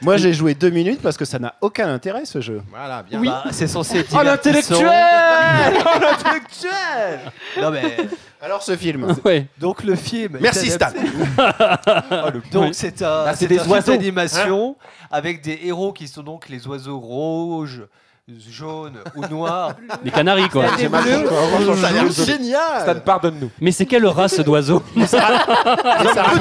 [0.00, 2.62] Moi, j'ai joué deux minutes parce que ça n'a aucun intérêt ce jeu.
[2.70, 3.20] Voilà, bien.
[3.20, 4.78] Bah, C'est censé être Oh, l'intellectuel
[5.80, 7.20] Oh, l'intellectuel
[7.60, 7.96] Non mais
[8.40, 9.14] Alors ce film.
[9.24, 9.46] Ouais.
[9.58, 10.36] donc le film.
[10.36, 11.00] est Merci, adapté-
[12.52, 12.70] Donc Oui.
[12.72, 13.92] c'est un, Bah, c'est c'est des un film oiseaux.
[13.92, 14.76] d'animation
[15.10, 17.82] avec des héros qui sont donc les oiseaux rouges,
[18.50, 19.74] jaunes ou noirs.
[20.04, 20.64] Les canaris, quoi.
[20.64, 23.50] A l'air Stan, génial pardonne-nous.
[23.60, 25.56] Mais c'est quelle race d'oiseau Mais ça raconte,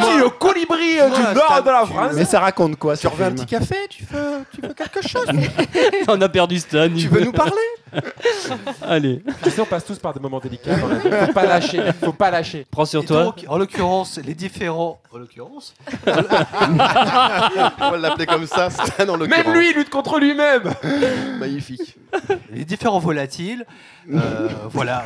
[0.01, 2.11] Petit le colibri euh, du nord de la France.
[2.15, 4.73] mais ça raconte quoi ce Tu reviens un film petit café Tu veux, tu veux
[4.73, 5.25] quelque chose
[6.07, 6.89] On a perdu Stan.
[6.95, 7.51] Tu veux nous parler
[8.81, 11.09] Allez, Tu sais, on passe tous par des moments délicats dans la vie.
[11.27, 12.65] Faut pas lâcher, faut pas lâcher.
[12.69, 13.23] prends sur Et toi.
[13.23, 14.99] donc, en l'occurrence, les différents.
[15.13, 15.73] En l'occurrence
[16.05, 19.45] On va l'appeler comme ça, Stan en l'occurrence.
[19.45, 20.73] Même lui, il lutte contre lui-même.
[21.39, 21.76] Magnifique.
[22.51, 23.65] Les différents volatiles,
[24.13, 25.05] euh, voilà,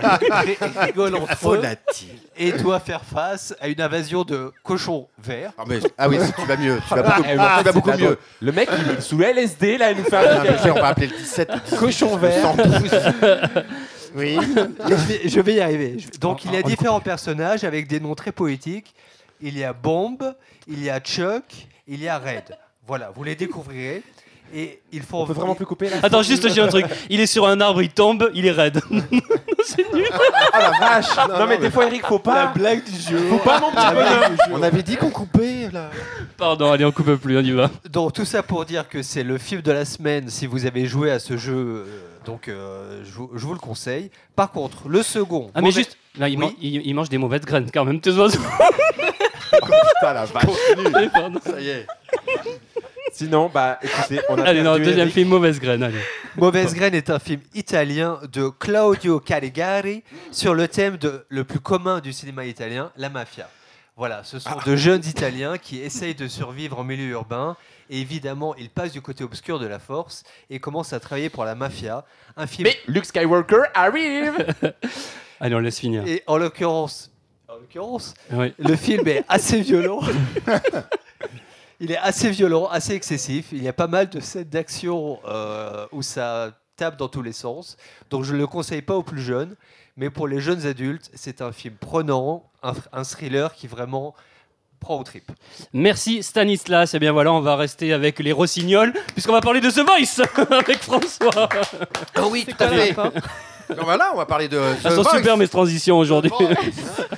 [0.79, 2.09] rigolent entre eux Volatile.
[2.37, 5.51] et doivent faire face à une invasion de cochons verts.
[5.57, 6.79] Ah, mais- ah oui, tu vas mieux.
[6.87, 8.17] Tu vas beaucoup, tu vas beaucoup c'est- mieux.
[8.41, 11.07] Le mec, il est sous LSD, là, il nous fait un Ah, on va appeler
[11.07, 12.41] le 17, le 18, Cochon le vert.
[12.55, 12.91] 112.
[14.13, 14.37] Oui.
[14.89, 15.97] je, vais, je vais y arriver.
[15.97, 18.93] Je- Donc il y a différents personnages avec des noms très poétiques.
[19.41, 20.17] Il y a Bomb,
[20.67, 21.43] il y a Chuck,
[21.87, 22.57] il y a Red.
[22.85, 24.03] Voilà, vous les découvrirez.
[24.53, 26.85] Et il faut On peut vraiment plus couper là Attends, juste, j'ai un truc.
[27.09, 28.81] Il est sur un arbre, il tombe, il est raide.
[29.63, 30.05] c'est nul.
[30.51, 32.47] Ah la vache Non, mais des fois, Eric, faut la pas.
[32.47, 33.17] blague du jeu.
[33.29, 34.37] Faut pas, mon petit bonhomme.
[34.51, 35.89] On avait dit qu'on coupait là.
[36.37, 37.69] Pardon, allez, on coupe plus, on y va.
[37.89, 40.85] Donc tout ça pour dire que c'est le film de la semaine si vous avez
[40.85, 41.53] joué à ce jeu.
[41.53, 41.85] euh,
[42.25, 44.11] donc euh, je, vous, je vous le conseille.
[44.35, 45.49] Par contre, le second.
[45.55, 46.45] Ah, mais juste, là, il, Oui.
[46.45, 48.39] man- il- il mange des mauvaises graines quand même, tes oiseaux.
[49.51, 50.43] Putain, la vache.
[51.45, 51.87] Ça y est.
[53.11, 55.13] Sinon, bah écoutez, on a Allez, non, deuxième Eric.
[55.13, 55.83] film, Mauvaise Graine.
[55.83, 55.99] Allez.
[56.37, 61.59] Mauvaise Graine est un film italien de Claudio Caligari sur le thème de, le plus
[61.59, 63.49] commun du cinéma italien, la mafia.
[63.97, 67.57] Voilà, ce sont de jeunes Italiens qui essayent de survivre en milieu urbain.
[67.89, 71.43] Et évidemment, ils passent du côté obscur de la force et commencent à travailler pour
[71.43, 72.05] la mafia.
[72.37, 72.69] Un film.
[72.69, 74.33] Mais Luke Skywalker arrive
[75.41, 76.07] Allez, on laisse finir.
[76.07, 77.11] Et en l'occurrence,
[77.49, 78.53] en l'occurrence, Oui.
[78.57, 79.99] le film est assez violent.
[81.81, 83.47] Il est assez violent, assez excessif.
[83.51, 87.33] Il y a pas mal de scènes d'action euh, où ça tape dans tous les
[87.33, 87.75] sens.
[88.11, 89.55] Donc je ne le conseille pas aux plus jeunes.
[89.97, 94.13] Mais pour les jeunes adultes, c'est un film prenant, un, un thriller qui vraiment
[94.79, 95.31] prend aux tripes.
[95.73, 96.93] Merci Stanislas.
[96.93, 100.23] Et bien voilà, on va rester avec les rossignols, puisqu'on va parler de The Voice
[100.51, 101.49] avec François.
[102.13, 102.95] Ah oui, tout à fait.
[103.75, 104.57] Donc voilà, on va parler de.
[104.57, 105.17] The Elles sont Voice.
[105.17, 106.31] super mes transitions aujourd'hui.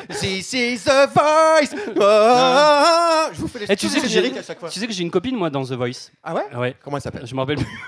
[0.09, 1.75] This is the voice.
[2.01, 4.69] Ah, je vous fais les Et tu sais que j'ai génériques à chaque fois.
[4.69, 6.11] tu sais que j'ai une copine moi dans The Voice.
[6.23, 6.43] Ah ouais?
[6.55, 6.75] Ouais.
[6.83, 7.25] Comment elle s'appelle?
[7.25, 7.67] Je me rappelle plus.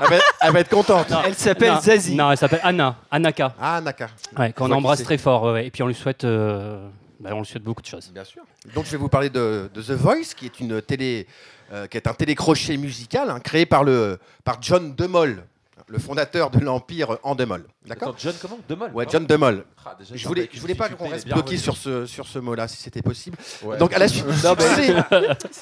[0.00, 1.06] elle, va, elle va être contente.
[1.24, 2.14] Elle s'appelle Non, Zazie.
[2.14, 2.96] Non, elle s'appelle Anna.
[3.10, 3.54] Anaka.
[3.60, 4.08] Ah, Naka.
[4.38, 5.04] Ouais, qu'on Je vois qui embrasse c'est.
[5.04, 5.42] très fort.
[5.44, 5.66] ouais, ouais.
[5.66, 6.86] Et puis on lui souhaite, euh,
[7.20, 8.10] bah, on lui souhaite beaucoup de choses.
[8.12, 8.42] Bien sûr.
[8.74, 11.26] Donc je vais vous parler de, de The Voice, qui est une télé,
[11.72, 15.44] euh, qui est un télécrochet musical hein, créé par le par John DeMol,
[15.88, 17.64] le fondateur de l'empire en DeMol.
[17.86, 18.14] D'accord.
[18.18, 18.58] John, comment?
[18.68, 19.64] Demol Ouais, John DeMol.
[19.86, 22.68] Ah, déjà, Je voulais, je voulais pas qu'on reste bloqué sur ce, sur ce mot-là,
[22.68, 23.36] si c'était possible.
[23.62, 23.76] Ouais.
[23.78, 24.94] Donc à la suite du succès,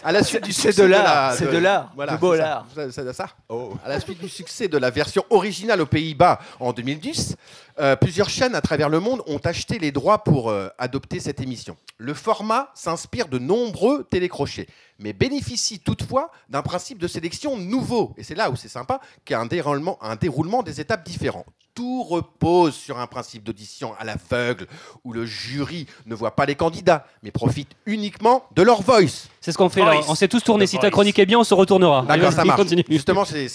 [0.05, 2.37] à la suite du C'est succès de l'art, la- c'est de l'art, voilà, c'est ça.
[2.37, 2.67] l'art.
[2.75, 3.29] C'est- c'est ça.
[3.49, 3.75] Oh.
[3.85, 7.37] À la suite du succès de la version originale aux Pays-Bas en 2010,
[7.81, 11.41] euh, plusieurs chaînes à travers le monde ont acheté les droits pour euh, adopter cette
[11.41, 11.77] émission.
[11.99, 14.67] Le format s'inspire de nombreux télécrochets,
[14.99, 18.15] mais bénéficie toutefois d'un principe de sélection nouveau.
[18.17, 21.47] Et c'est là où c'est sympa, qui a un déroulement, un déroulement des étapes différents.
[21.75, 24.67] Tout repose sur un principe d'audition à l'aveugle,
[25.05, 29.29] où le jury ne voit pas les candidats, mais profite uniquement de leur voice.
[29.41, 30.01] C'est ce qu'on fait là.
[30.09, 30.67] On s'est tous tournés.
[30.67, 32.03] The Si ta chronique est bien, on se retournera.
[32.03, 32.61] D'accord, ça marche.
[32.61, 32.85] continue.
[32.91, 33.49] Justement, c'est-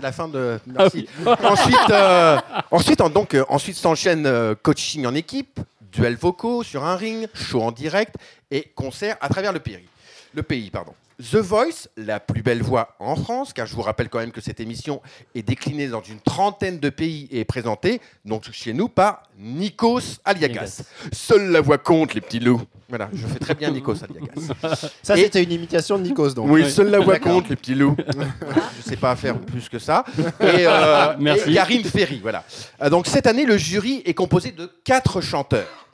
[0.00, 0.58] la fin de.
[0.66, 1.06] Ah Merci.
[1.44, 2.38] ensuite, euh,
[2.70, 5.60] ensuite, en- donc, euh, ensuite s'enchaîne euh, coaching en équipe,
[5.92, 8.14] duels vocaux sur un ring, show en direct
[8.50, 9.86] et concert à travers le pays.
[10.32, 10.94] Le pays, pardon.
[11.20, 14.40] The Voice, la plus belle voix en France, car je vous rappelle quand même que
[14.40, 15.02] cette émission
[15.34, 20.20] est déclinée dans une trentaine de pays et est présentée, donc chez nous, par Nikos
[20.24, 20.82] Aliagas.
[21.10, 22.62] Seule la voix compte, les petits loups.
[22.88, 24.54] Voilà, je fais très bien Nikos Aliagas.
[25.02, 26.46] Ça, Et- c'était une imitation de Nikos, donc.
[26.50, 27.96] Oui, seule la voix compte, les petits loups.
[28.78, 30.04] je sais pas faire plus que ça.
[30.40, 31.50] Et, euh, Merci.
[31.50, 32.44] et Karine Ferry, voilà.
[32.80, 35.87] Euh, donc cette année, le jury est composé de quatre chanteurs.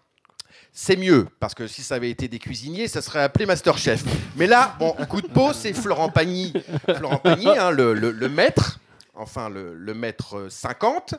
[0.76, 4.02] C'est mieux, parce que si ça avait été des cuisiniers, ça serait appelé Masterchef.
[4.37, 6.52] Mais là, bon, coup de peau, c'est Florent Pagny,
[6.96, 8.80] Florent Pagny hein, le, le- le maître,
[9.14, 11.14] enfin le, le maître euh, 50,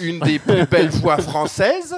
[0.00, 1.96] une des plus belles voix françaises.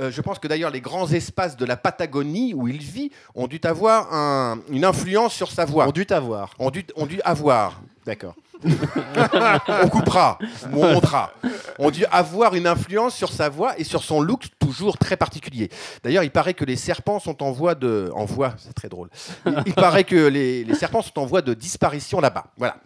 [0.00, 3.46] Euh, je pense que d'ailleurs les grands espaces de la Patagonie où il vit ont
[3.46, 5.86] dû avoir un- une influence sur sa voix.
[5.86, 6.50] On dû t'avoir.
[6.58, 7.80] Ont dû, ont dû avoir.
[8.04, 8.34] D'accord.
[9.84, 10.38] on coupera,
[10.72, 11.32] ou on montera.
[11.78, 15.68] On dû avoir une influence sur sa voix et sur son look toujours très particulier.
[16.02, 18.10] D'ailleurs, il paraît que les serpents sont en voie de...
[18.14, 19.08] En voie, c'est très drôle.
[19.46, 22.46] Il, il paraît que les, les serpents sont en voie de disparition là-bas.
[22.56, 22.76] Voilà.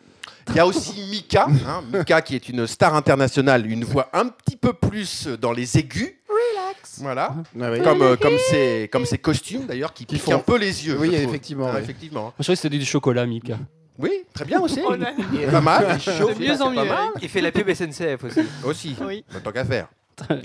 [0.49, 4.27] Il y a aussi Mika, hein, Mika qui est une star internationale, une voix un
[4.27, 6.15] petit peu plus dans les aigus.
[6.29, 6.99] Relax.
[7.01, 7.33] Voilà.
[7.61, 7.81] Ah oui.
[7.81, 10.85] Comme, euh, comme, ses, comme ses costumes d'ailleurs qui, Qui piquent font- un peu les
[10.87, 10.97] yeux.
[10.99, 11.29] Oui, je trouve.
[11.29, 11.83] effectivement, Ah, oui.
[11.83, 12.33] effectivement.
[12.39, 13.55] Je croyais que c'était du chocolat, Mika.
[14.03, 14.81] Oui, très bien aussi.
[14.85, 15.51] Oh là là.
[15.51, 15.99] Pas mal.
[15.99, 16.89] De mieux en Pas mieux.
[16.91, 17.09] mal.
[17.23, 18.41] Il fait la pub SNCF aussi.
[18.65, 18.97] Aussi.
[19.07, 19.25] Oui.
[19.33, 19.89] Bah, Tant qu'à faire.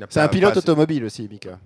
[0.09, 1.57] C'est un pilote automobile aussi, Mika.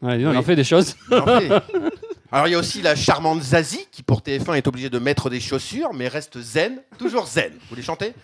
[0.00, 0.36] Ouais, dis donc, Oui.
[0.38, 0.94] On en fait des choses.
[1.10, 1.60] Il.
[2.32, 5.28] Alors il y a aussi la charmante Zazie qui pour TF1 est obligée de mettre
[5.30, 7.52] des chaussures mais reste zen, toujours zen.
[7.68, 8.14] Vous les chantez?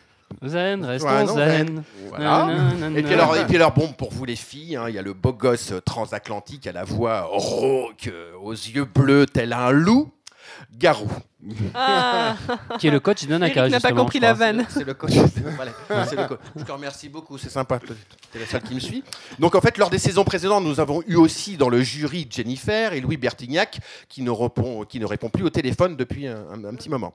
[0.45, 1.83] Zen, restons Ouais, non, zen.
[2.09, 2.47] Voilà.
[2.47, 2.99] Nanana.
[2.99, 5.03] Et puis, alors, et puis alors, bon, pour vous les filles, hein, il y a
[5.03, 10.11] le beau gosse transatlantique à la voix rauque, euh, aux yeux bleus tel un loup,
[10.77, 11.09] Garou.
[11.75, 12.35] Ah,
[12.79, 14.67] Qui est le coach d'Anaka, Eric n'a pas compris la vanne.
[14.69, 15.13] C'est le coach.
[15.15, 16.39] Le.
[16.57, 17.79] Je te remercie beaucoup, c'est sympa.
[17.79, 17.93] Tu
[18.37, 19.05] es la seule qui me suit.
[19.39, 22.93] Donc en fait, lors des saisons précédentes, nous avons eu aussi dans le jury Jennifer
[22.93, 26.65] et Louis Bertignac qui ne répond, qui ne répond plus au téléphone depuis un, un-
[26.65, 27.15] un petit moment.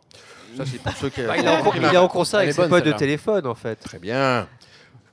[0.58, 1.21] Ça c'est pour ceux qui.
[1.21, 3.75] Bah, il, est en, il en concert Elle avec ses potes de téléphone en fait.
[3.77, 4.47] Très bien.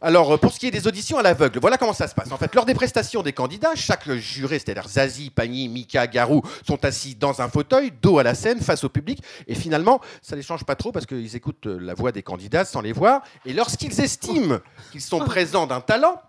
[0.01, 2.31] Alors, euh, pour ce qui est des auditions à l'aveugle, voilà comment ça se passe.
[2.31, 6.85] En fait, lors des prestations des candidats, chaque juré, c'est-à-dire Zazie, Pagny, Mika, Garou, sont
[6.85, 9.21] assis dans un fauteuil, dos à la scène, face au public.
[9.49, 12.65] Et finalement, ça les change pas trop parce qu'ils écoutent euh, la voix des candidats
[12.65, 13.23] sans les voir.
[13.45, 14.59] Et lorsqu'ils estiment
[14.93, 16.23] qu'ils sont présents d'un talent,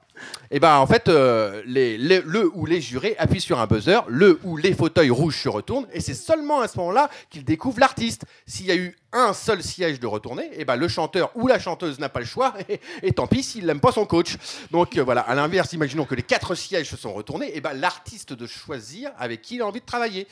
[0.52, 4.58] Et ben en fait, euh, le ou les jurés appuient sur un buzzer, le ou
[4.58, 8.26] les fauteuils rouges se retournent, et c'est seulement à ce moment-là qu'ils découvrent l'artiste.
[8.46, 11.60] S'il y a eu un seul siège de retourné, et ben le chanteur ou la
[11.60, 12.54] chanteuse n'a pas le choix,
[13.04, 14.38] et, tant pis s'il n'aime pas son coach.
[14.72, 17.74] Donc euh, voilà, à l'inverse, imaginons que les quatre sièges se sont retournés, et ben
[17.74, 20.28] l'artiste de choisir avec qui il a envie de travailler.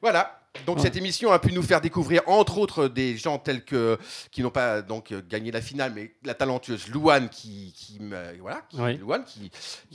[0.00, 0.41] Voilà.
[0.66, 3.98] Donc cette émission a pu nous faire découvrir entre autres des gens tels que
[4.30, 7.98] qui n'ont pas donc gagné la finale, mais la talentueuse Louane qui, qui
[8.38, 8.98] voilà, qui, Oui.
[8.98, 9.50] Louane qui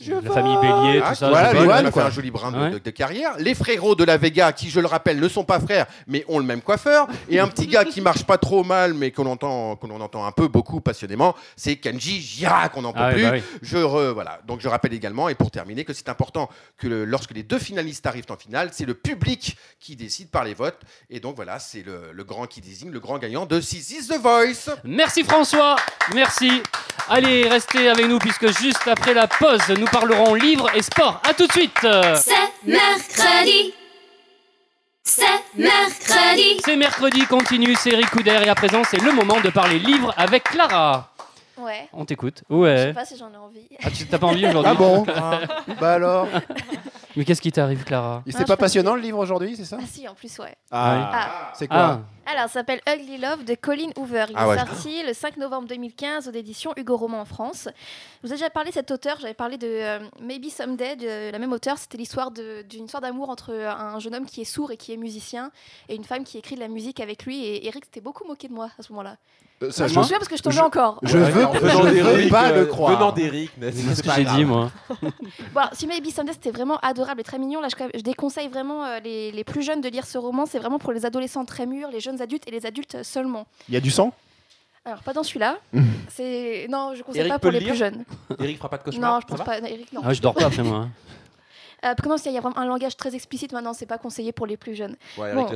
[0.08, 1.30] La famille Bélier, ah, tout ça.
[1.30, 2.70] Voilà, Louane, a fait un joli brin de, Ouais.
[2.72, 3.38] de- de carrière.
[3.38, 6.40] Les frérots de la Vega, qui, je le rappelle, ne sont pas frères, mais ont
[6.40, 7.08] le même coiffeur.
[7.30, 10.26] Et un petit gars qui marche pas trop mal, mais qu'on entend, qu'on en entend
[10.26, 13.22] un peu beaucoup passionnément, c'est Kenji Girac, on n'en peut Ah plus.
[13.22, 13.44] bah oui.
[13.62, 14.40] Je re- voilà.
[14.48, 17.60] Donc je rappelle également, et pour terminer, que c'est important que le- lorsque les deux
[17.60, 20.80] finalistes arrivent en finale, c'est le public qui décide par les votes.
[21.10, 24.08] Et donc voilà, c'est le, le grand qui désigne le grand gagnant de Six is
[24.08, 24.70] the Voice.
[24.84, 25.76] Merci François,
[26.16, 26.64] merci.
[27.10, 31.22] Allez, restez avec nous puisque juste après la pause, nous parlerons livres et sport.
[31.30, 31.78] À tout de suite.
[31.82, 32.34] C'est
[32.66, 33.74] mercredi.
[35.04, 35.24] C'est
[35.56, 36.60] mercredi.
[36.66, 40.14] C'est mercredi, continue, c'est Eric Couder et à présent c'est le moment de parler livres
[40.18, 41.14] avec Clara.
[41.58, 41.88] Ouais.
[41.94, 42.44] On t'écoute.
[42.50, 42.78] Je Ouais.
[42.88, 43.68] sais pas si j'en ai envie.
[43.84, 45.06] Ah, tu t'as pas envie aujourd'hui Ah bon
[45.80, 46.28] Bah alors
[47.18, 50.08] Mais qu'est-ce qui t'arrive Clara C'est pas passionnant le livre aujourd'hui, c'est ça Ah si,
[50.08, 50.56] en plus, ouais.
[50.72, 51.52] Ah, Ah.
[51.56, 54.26] c'est Ah, quoi Alors, ça s'appelle Ugly Love de Colin Hoover.
[54.30, 54.58] Il Ah est ouais.
[54.60, 57.68] sorti le 5 novembre 2015 aux éditions Hugo Roman en France.
[58.22, 59.18] Je vous ai déjà parlé de cet auteur.
[59.20, 61.78] J'avais parlé de euh, Maybe Someday de la même auteur.
[61.80, 64.94] C'était l'histoire d'une histoire d'amour entre euh, un jeune homme qui est sourd et qui
[64.94, 65.52] est musicien
[65.90, 67.44] et une femme qui écrit de la musique avec lui.
[67.44, 69.18] Et Eric s'était beaucoup moqué de moi à ce moment-là.
[69.64, 71.00] Euh, ça, je je, me souviens parce que je tombais je- encore.
[71.02, 72.96] je veux, je veux pas euh, le croire.
[72.96, 74.72] Venant d'Eric, mais c'est ce c'est que pas j'ai dit moi.
[75.54, 79.00] Bon, si Maybe Someday c'était vraiment adorable et très mignon, là je, déconseille vraiment euh,
[79.00, 80.46] les, plus jeunes de lire ce roman.
[80.46, 83.48] C'est vraiment pour les adolescents très mûrs, les jeunes adultes et les adultes seulement.
[83.68, 84.14] Il y a du sang?
[84.86, 85.58] Alors pas dans celui-là.
[86.10, 88.06] c'est non, je conseille Eric pas pour le les plus jeunes.
[88.40, 89.58] Eric fera pas de cauchemar Non, je ça pense pas.
[89.58, 90.02] Eric, non.
[90.06, 90.88] Ah, je dors pas après moi.
[91.86, 93.98] Euh, parce que non, il y a vraiment un langage très explicite maintenant, c'est pas
[93.98, 94.96] conseillé pour les plus jeunes.
[95.18, 95.48] Ouais, Bon.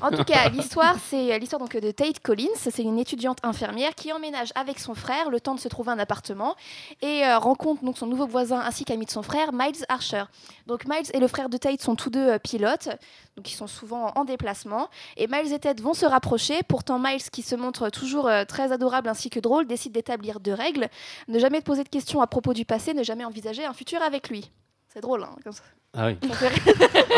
[0.00, 2.46] En tout cas, l'histoire, c'est euh, l'histoire donc de Tate Collins.
[2.56, 5.98] C'est une étudiante infirmière qui emménage avec son frère le temps de se trouver un
[5.98, 6.54] appartement
[7.02, 10.24] et euh, rencontre donc son nouveau voisin ainsi qu'ami de son frère, Miles Archer.
[10.66, 12.88] Donc Miles et le frère de Tate sont tous deux euh, pilotes,
[13.36, 14.88] donc ils sont souvent en déplacement.
[15.16, 16.62] Et Miles et Tate vont se rapprocher.
[16.66, 20.88] Pourtant, Miles, qui se montre toujours très adorable ainsi que drôle, décide d'établir deux règles
[21.28, 24.28] ne jamais poser de questions à propos du passé, ne jamais envisager un futur avec
[24.28, 24.50] lui.
[24.92, 25.62] C'est drôle, hein, comme ça.
[25.96, 26.16] Ah oui.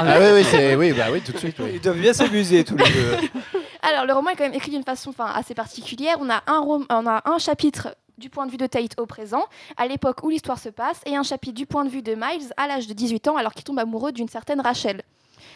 [0.00, 1.56] Ah oui, oui, c'est oui, bah oui, tout de suite.
[1.58, 1.72] oui.
[1.74, 3.16] Ils doivent bien s'amuser tous les deux.
[3.82, 6.16] Alors, le roman est quand même écrit d'une façon enfin, assez particulière.
[6.20, 9.06] On a, un rom- on a un chapitre du point de vue de Tate au
[9.06, 9.44] présent,
[9.76, 12.52] à l'époque où l'histoire se passe, et un chapitre du point de vue de Miles
[12.56, 15.02] à l'âge de 18 ans, alors qu'il tombe amoureux d'une certaine Rachel.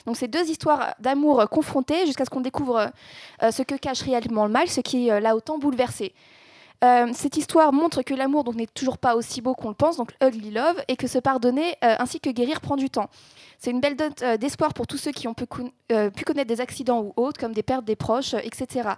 [0.07, 2.90] Donc, c'est deux histoires d'amour confrontées jusqu'à ce qu'on découvre
[3.42, 6.12] euh, ce que cache réellement le mal, ce qui euh, l'a autant bouleversé.
[6.84, 10.12] Euh, cette histoire montre que l'amour n'est toujours pas aussi beau qu'on le pense, donc
[10.20, 13.08] ugly love, et que se pardonner euh, ainsi que guérir prend du temps.
[13.58, 16.60] C'est une belle note euh, d'espoir pour tous ceux qui ont pu, pu connaître des
[16.60, 18.90] accidents ou autres, comme des pertes des proches, etc.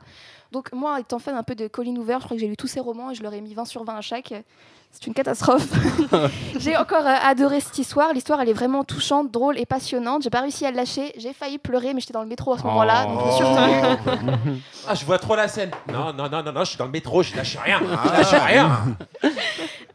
[0.51, 2.69] Donc moi, étant fan un peu de Colin Hoover, je crois que j'ai lu tous
[2.69, 4.33] ses romans et je leur ai mis 20 sur 20 à chaque.
[4.95, 5.67] C'est une catastrophe.
[6.61, 8.13] j'ai encore euh, adoré cette histoire.
[8.13, 10.23] L'histoire, elle est vraiment touchante, drôle et passionnante.
[10.23, 11.13] J'ai pas réussi à le lâcher.
[11.19, 13.45] J'ai failli pleurer, mais j'étais dans le métro à ce moment-là, donc je me suis
[13.45, 14.63] retenue.
[14.87, 15.71] Ah, je vois trop la scène.
[15.93, 17.81] Non, non, non, non, non, je suis dans le métro, je lâche rien.
[17.83, 18.71] Je lâche rien.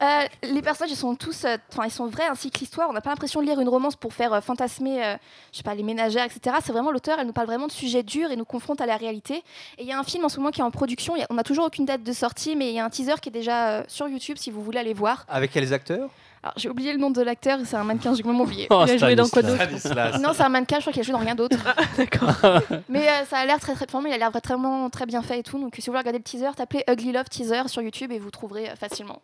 [0.02, 2.90] Euh, les personnages, ils sont tous, euh, enfin, ils sont vrais, ainsi que l'histoire.
[2.90, 5.18] On n'a pas l'impression de lire une romance pour faire euh, fantasmer,
[5.52, 6.58] je sais pas, les ménagères, etc.
[6.64, 7.20] C'est vraiment l'auteur.
[7.20, 9.44] Elle nous parle vraiment de sujets durs et nous confronte à la réalité.
[9.78, 11.16] Et il y a un film en ce moment qui est en production.
[11.30, 13.34] On n'a toujours aucune date de sortie, mais il y a un teaser qui est
[13.34, 15.26] déjà sur YouTube si vous voulez aller voir.
[15.28, 16.10] Avec quels acteurs?
[16.42, 17.60] Alors, j'ai oublié le nom de l'acteur.
[17.66, 18.14] C'est un mannequin.
[18.14, 18.68] J'ai complètement oublié.
[18.72, 20.12] Oh, Il a joué dans quoi Stanislas.
[20.14, 20.78] d'autre Non, c'est un mannequin.
[20.78, 21.58] Je crois qu'il a joué dans rien d'autre.
[21.98, 22.34] D'accord.
[22.90, 25.22] Mais euh, ça a l'air très très fort, mais il a l'air vraiment très bien
[25.22, 25.60] fait et tout.
[25.60, 28.32] Donc si vous voulez regarder le teaser, tapez Ugly Love Teaser sur YouTube et vous
[28.32, 29.22] trouverez euh, facilement.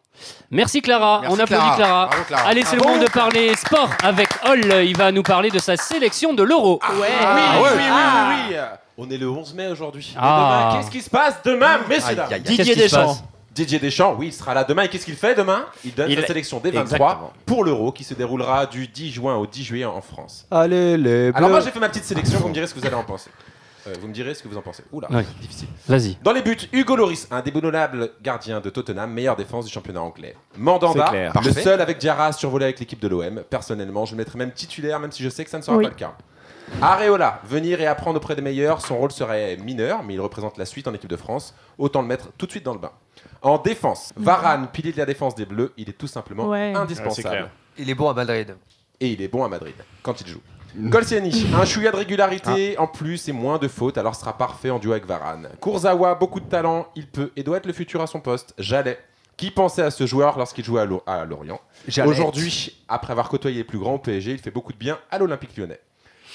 [0.52, 2.06] Merci Clara, Merci, on applaudit Clara.
[2.08, 2.48] Bravo, Clara.
[2.50, 4.86] Allez, c'est le moment de parler sport avec Hall.
[4.86, 6.80] Il va nous parler de sa sélection de l'Euro.
[6.82, 7.26] Ah, oui, oui,
[7.64, 8.58] oui, oui, oui, oui.
[8.98, 10.16] On est le 11 mai aujourd'hui.
[10.18, 10.74] Ah.
[10.76, 13.18] Qu'est-ce qui se passe demain, messieurs Didier Deschamps.
[13.56, 14.84] Didier Deschamps, oui, il sera là demain.
[14.84, 15.66] Et qu'est-ce qu'il fait demain?
[15.86, 17.34] Il donne Il- sa sélection des 23 Exactement.
[17.46, 20.46] pour l'Euro qui se déroulera du 10 juin au 10 juillet en France.
[20.52, 21.66] Allez, les Alors moi bleus.
[21.68, 23.30] j'ai fait ma petite sélection, vous me direz ce que vous allez en penser.
[23.88, 24.84] Euh, vous me direz ce que vous en pensez.
[24.92, 25.24] Oula, Ouais.
[25.40, 25.68] difficile.
[25.88, 26.18] Vas-y.
[26.24, 30.36] Dans les buts, Hugo Loris, un déboulonnable gardien de Tottenham, meilleure défense du championnat anglais.
[30.58, 31.62] Mandanda, le Parfait.
[31.62, 33.44] seul avec Diarra à survoler avec l'équipe de l'OM.
[33.50, 35.84] Personnellement, je le mettrais même titulaire, même si je sais que ça ne sera Oui.
[35.84, 36.16] pas le cas.
[36.82, 40.66] Areola, venir et apprendre auprès des meilleurs, son rôle serait mineur, mais il représente la
[40.66, 41.54] suite en équipe de France.
[41.78, 42.92] Autant le mettre tout de suite dans le bain.
[43.42, 46.68] En défense, Varane, pilier de la défense des Bleus, il est tout simplement Ouais.
[46.68, 47.30] Ouais, c'est indispensable.
[47.30, 47.50] clair.
[47.78, 48.56] Il est bon à Madrid.
[49.00, 50.42] et il est bon à Madrid quand il joue.
[50.92, 54.80] Colciani, un chouïa de régularité en plus et moins de fautes, alors sera parfait en
[54.80, 55.48] duo avec Varane.
[55.62, 58.54] Kurzawa, beaucoup de talent, il peut et doit être le futur à son poste.
[58.58, 59.00] Jalais,
[59.38, 61.60] Qui pensait à ce joueur lorsqu'il jouait à, Lo- à Lorient?
[62.06, 65.18] Aujourd'hui, après avoir côtoyé les plus grands au PSG, il fait beaucoup de bien à
[65.18, 65.80] l'Olympique lyonnais.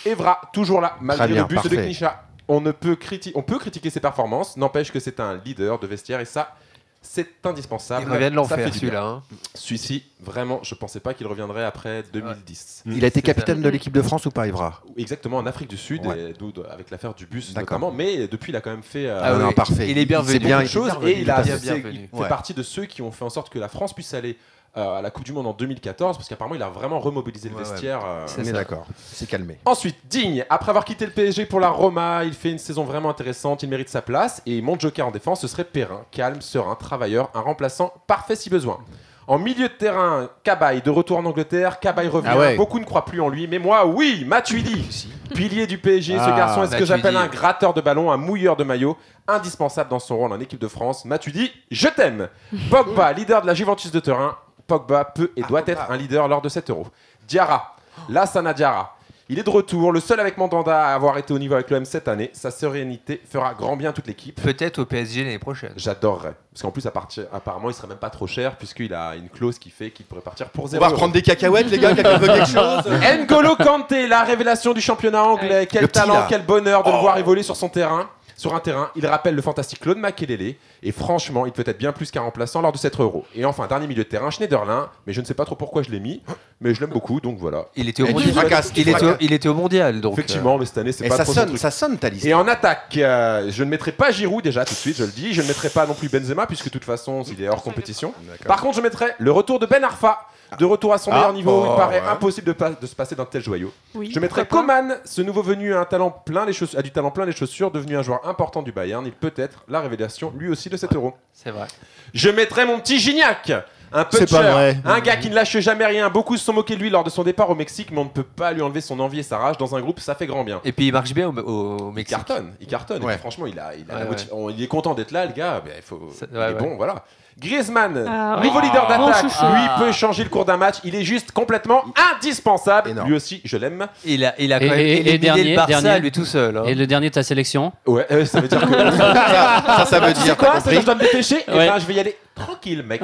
[0.07, 1.77] Evra, toujours là, malgré bien, le but de parfait.
[1.87, 2.25] Knisha.
[2.49, 5.87] On, ne peut criti- on peut critiquer ses performances, n'empêche que c'est un leader de
[5.87, 6.55] vestiaire et ça,
[7.03, 8.05] c'est indispensable.
[8.09, 8.91] Il revient de Ça l'enfer celui-là.
[9.01, 9.09] bien.
[9.09, 9.23] hein.
[9.55, 12.83] Celui-ci, vraiment, je pensais pas qu'il reviendrait après 2010.
[12.87, 14.83] Il a été capitaine de l'équipe de France ou pas, Evra?
[14.99, 16.31] Exactement, en Afrique du Sud, Ouais.
[16.31, 17.91] et d'où- de- avec l'affaire du bus notamment.
[17.93, 19.89] Mais depuis, il a quand même fait euh, Ah oui, non, parfait.
[19.91, 20.33] il est bienvenu.
[20.33, 22.29] C'est bien, de bienvenu, et il, a, à fait.
[22.29, 24.37] partie de ceux qui ont fait en sorte que la France puisse aller
[24.77, 27.57] euh, à la Coupe du Monde en 2014 parce qu'apparemment il a vraiment remobilisé le
[27.57, 27.69] Ouais, ouais.
[27.69, 28.01] vestiaire.
[28.05, 28.27] euh.
[28.39, 28.87] On est d'accord.
[28.97, 29.59] C'est calmé.
[29.65, 33.11] Ensuite, Digne, après avoir quitté le PSG pour la Roma, il fait une saison vraiment
[33.11, 36.75] intéressante, il mérite sa place et mon joker en défense ce serait Perrin, calme, serein,
[36.77, 38.79] travailleur, un remplaçant parfait si besoin.
[39.27, 42.57] En milieu de terrain, Cabaye de retour en Angleterre, Cabaye revient, Ah ouais.
[42.57, 46.33] beaucoup ne croient plus en lui, mais moi oui, Matuidi, pilier du PSG, ce Ah,
[46.37, 48.97] garçon est ce que j'appelle un gratteur de ballon, un mouilleur de maillot,
[49.29, 51.05] indispensable dans son rôle en équipe de France.
[51.05, 52.29] Matuidi, je t'aime.
[52.71, 54.37] Pogba, leader de la Juventus de Turin,
[54.71, 56.87] Pogba peut et doit être un leader lors de cet euro.
[57.27, 57.75] Diarra,
[58.09, 58.97] Lassana Diarra.
[59.29, 61.85] Il est de retour, le seul avec Mandanda à avoir été au niveau avec l'OM
[61.85, 62.31] cette année.
[62.33, 64.41] Sa sérénité fera grand bien à toute l'équipe.
[64.43, 65.73] Peut-être au PSG l'année prochaine.
[65.77, 66.35] J'adorerais.
[66.53, 69.29] Parce qu'en plus, à partir- apparemment, il serait même pas trop cher, puisqu'il a une
[69.29, 70.81] clause qui fait qu'il pourrait partir pour On zéro.
[70.81, 70.95] va euro.
[70.97, 72.83] reprendre des cacahuètes, les gars, quelqu'un veut quelque chose
[73.21, 75.69] N'Golo Kanté, la révélation du championnat anglais.
[75.71, 78.09] Quel Le talent, quel bonheur de le voir évoluer sur son terrain.
[78.37, 80.55] Sur un terrain, il rappelle le fantastique Claude Makelele.
[80.83, 83.25] Et franchement, il peut être bien plus qu'un remplaçant lors de cet euro.
[83.35, 84.89] Et enfin, dernier milieu de terrain, Schneiderlin.
[85.07, 86.23] Mais je ne sais pas trop pourquoi je l'ai mis.
[86.61, 87.67] Mais je l'aime beaucoup, donc voilà.
[87.77, 88.29] Il était au, Et mondial.
[88.29, 89.19] il, était au, fracasses.
[89.21, 90.01] il était au mondial.
[90.01, 91.59] Donc, Effectivement, mais cette année, c'est Et pas ça trop sonne, truc.
[91.59, 92.27] ça sonne ta liste.
[92.27, 95.11] Et en attaque, euh, je ne mettrai pas Giroud déjà tout de suite, je le
[95.11, 95.33] dis.
[95.33, 98.13] Je ne mettrai pas non plus Benzema puisque de toute façon il est hors compétition.
[98.47, 100.21] Par contre, je mettrai le retour de Ben Arfa,
[100.59, 101.17] de retour à son Ah.
[101.17, 101.65] meilleur niveau.
[101.67, 102.07] Oh, il paraît ouais.
[102.09, 103.73] impossible de, pas- de se passer d'un tel joyau.
[103.95, 104.47] Oui, Je mettrai.
[104.47, 107.71] Coman, ce nouveau venu a un talent plein les a du talent plein les chaussures,
[107.71, 109.05] devenu un joueur important du Bayern.
[109.07, 111.15] Il peut être la révélation lui aussi de cet euro.
[111.33, 111.67] c'est vrai.
[112.15, 113.53] Je mettrai mon petit Gignac.
[113.93, 114.79] Un C'est puncher, pas vrai.
[114.85, 116.11] un gars qui ne lâche jamais rien.
[116.11, 118.09] Beaucoup se sont moqués de lui lors de son départ au Mexique, mais on ne
[118.09, 119.59] peut pas lui enlever son envie et sa rage.
[119.59, 120.61] Dans un groupe, ça fait grand bien.
[120.65, 122.17] Et puis il marche bien au, au- au Il Mexique.
[122.17, 123.03] cartonne, il cartonne.
[123.03, 123.15] Et Ouais.
[123.15, 124.11] puis, franchement, il a, il, a Ouais, la ouais.
[124.11, 125.61] motiv- on- il est content d'être là, le gars.
[125.65, 126.61] Ben, il faut, Ça- il ouais, est ouais.
[126.61, 127.05] bon, voilà.
[127.41, 128.47] Griezmann, Ah, oui.
[128.49, 129.47] nouveau leader Mon d'attaque, chouchou.
[129.47, 129.77] lui Ah.
[129.79, 130.77] peut changer le cours d'un match.
[130.85, 131.83] Il est juste complètement
[132.15, 132.91] indispensable.
[132.91, 133.09] Énorme.
[133.09, 133.87] Lui aussi, je l'aime.
[134.05, 136.01] Il a, il a quand Et- même et- et éliminé dernier- le Barça dernier.
[136.01, 136.57] lui tout seul.
[136.59, 136.63] hein.
[136.67, 138.67] Et le dernier de ta sélection Ouais, euh, ça veut dire que.
[138.97, 141.39] ça, ça, ça veut dire, quoi Ça, je dois me dépêcher.
[141.49, 141.67] Eh Ouais.
[141.69, 143.01] ben, je vais y aller tranquille, mec.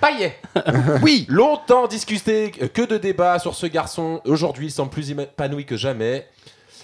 [0.00, 0.36] Paillet.
[1.02, 1.26] Oui.
[1.28, 4.20] Longtemps discuté, euh, que de débats sur ce garçon.
[4.26, 6.26] Aujourd'hui, il semble plus épanoui que jamais.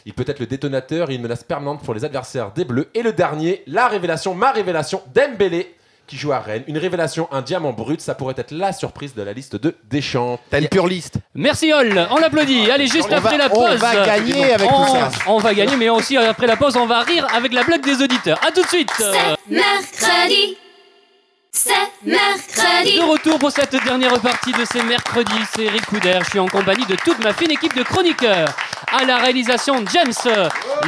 [0.06, 2.88] Il peut être le détonateur et une menace permanente pour les adversaires des Bleus.
[2.94, 5.74] Et le dernier, la révélation, ma révélation, Dembélé,
[6.10, 6.64] qui joue à Rennes.
[6.66, 8.00] Une révélation, un diamant brut.
[8.00, 10.40] Ça pourrait être la surprise de la liste de Deschamps.
[10.50, 11.14] T'as une pure liste.
[11.36, 12.68] Merci Hall, on l'applaudit.
[12.70, 13.70] Allez, juste On après va- la pause.
[13.74, 15.10] on va gagner avec on, tout ça.
[15.28, 18.02] On va gagner, mais aussi après la pause, on va rire avec la blague des
[18.02, 18.40] auditeurs.
[18.46, 18.90] A tout de suite.
[18.98, 20.56] C'est mercredi.
[21.52, 21.72] C'est
[22.04, 22.96] mercredi.
[22.98, 26.18] De retour pour cette dernière partie de ces mercredis, c'est Eric Couder.
[26.24, 28.48] Je suis en compagnie de toute ma fine équipe de chroniqueurs.
[28.92, 30.12] À la réalisation, James.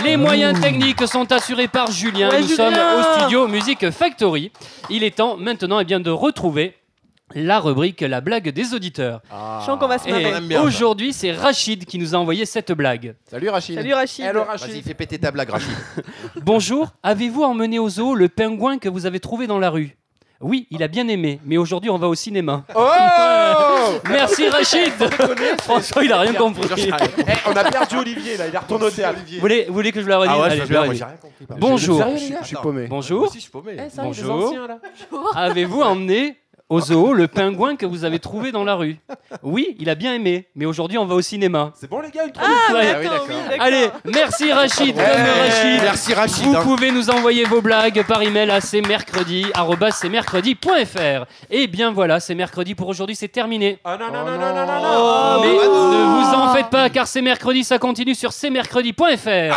[0.05, 2.31] Les moyens techniques sont assurés par Julien.
[2.31, 4.53] Ouais, Nous Julien sommes au studio Music Factory.
[4.89, 6.77] Il est temps maintenant eh bien, de retrouver
[7.35, 9.21] la rubrique La blague des auditeurs.
[9.31, 10.59] Je sens qu'on va se Et marrer.
[10.59, 13.17] aujourd'hui, c'est Rachid qui nous a envoyé cette blague.
[13.29, 13.75] Salut Rachid.
[13.75, 14.25] Salut Rachid.
[14.25, 14.85] Hello, Vas-y, Rachid.
[14.85, 15.69] fais péter ta blague, Rachid.
[16.43, 19.97] Bonjour, avez-vous emmené au zoo le pingouin que vous avez trouvé dans la rue?
[20.43, 22.65] Oui, il a bien aimé, mais aujourd'hui on va au cinéma.
[22.75, 22.89] Oh
[24.11, 24.93] Merci Rachid
[25.63, 26.69] François, il a rien compris.
[26.79, 26.91] Eh,
[27.49, 28.49] On a perdu Olivier, là.
[28.49, 29.19] Il est retourné au théâtre.
[29.35, 30.73] Vous voulez, vous voulez que je vous la redise Ah ouais, Allez, je veux je
[30.73, 30.99] la bien, moi, redis.
[30.99, 31.47] j'ai rien compris.
[31.47, 31.69] pardon.
[31.69, 32.87] Bonjour, Sérieux, Je les gars je suis paumé.
[32.89, 33.29] bonjour.
[33.29, 33.73] Si, je suis paumé.
[33.75, 34.47] Eh, ça, les Bonjour.
[34.47, 34.79] anciens, là.
[35.35, 36.37] Avez-vous emmené
[36.73, 38.97] au zoo le pingouin que vous avez trouvé dans la rue
[39.43, 41.71] Oui, il a bien aimé, mais aujourd'hui on va au cinéma.
[41.75, 42.89] C'est bon, les gars, une Ah, chronique mais Ouais.
[42.89, 43.67] attends, oui, d'accord.
[43.67, 45.83] Allez, merci Rachid, comme Rachid.
[45.83, 46.45] Merci, Rachid.
[46.45, 46.63] Vous hein.
[46.63, 51.27] pouvez nous envoyer vos blagues par email à cmercredi@cmercredi.fr.
[51.51, 53.79] Et bien voilà, c'est mercredi pour aujourd'hui, c'est terminé.
[53.85, 54.39] Ah non, non, non, non.
[54.39, 54.97] non, non, non, non.
[54.97, 55.93] Oh, mais non.
[55.93, 59.53] ne vous en faites pas car c'est mercredi, ça continue sur cmercredi.fr.
[59.53, 59.57] Ah.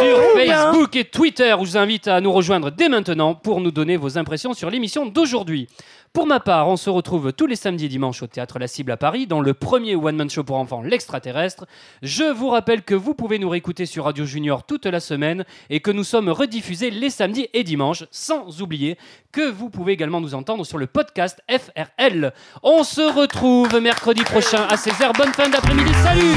[0.00, 3.70] sur Facebook et Twitter où je vous invite à nous rejoindre dès maintenant pour nous
[3.70, 5.68] donner vos impressions sur l'émission d'aujourd'hui.
[6.14, 8.92] Pour ma part, on se retrouve tous les samedis et dimanches au Théâtre La Cible
[8.92, 11.66] à Paris dans le premier one-man show pour enfants, l'extraterrestre.
[12.02, 15.80] Je vous rappelle que vous pouvez nous réécouter sur Radio Junior toute la semaine et
[15.80, 18.96] que nous sommes rediffusés les samedis et dimanches, sans oublier
[19.32, 22.32] que vous pouvez également nous entendre sur le podcast FRL.
[22.62, 25.18] On se retrouve mercredi prochain à 16h.
[25.18, 25.90] Bonne fin d'après-midi.
[26.04, 26.36] Salut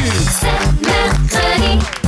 [0.81, 2.06] mercredi.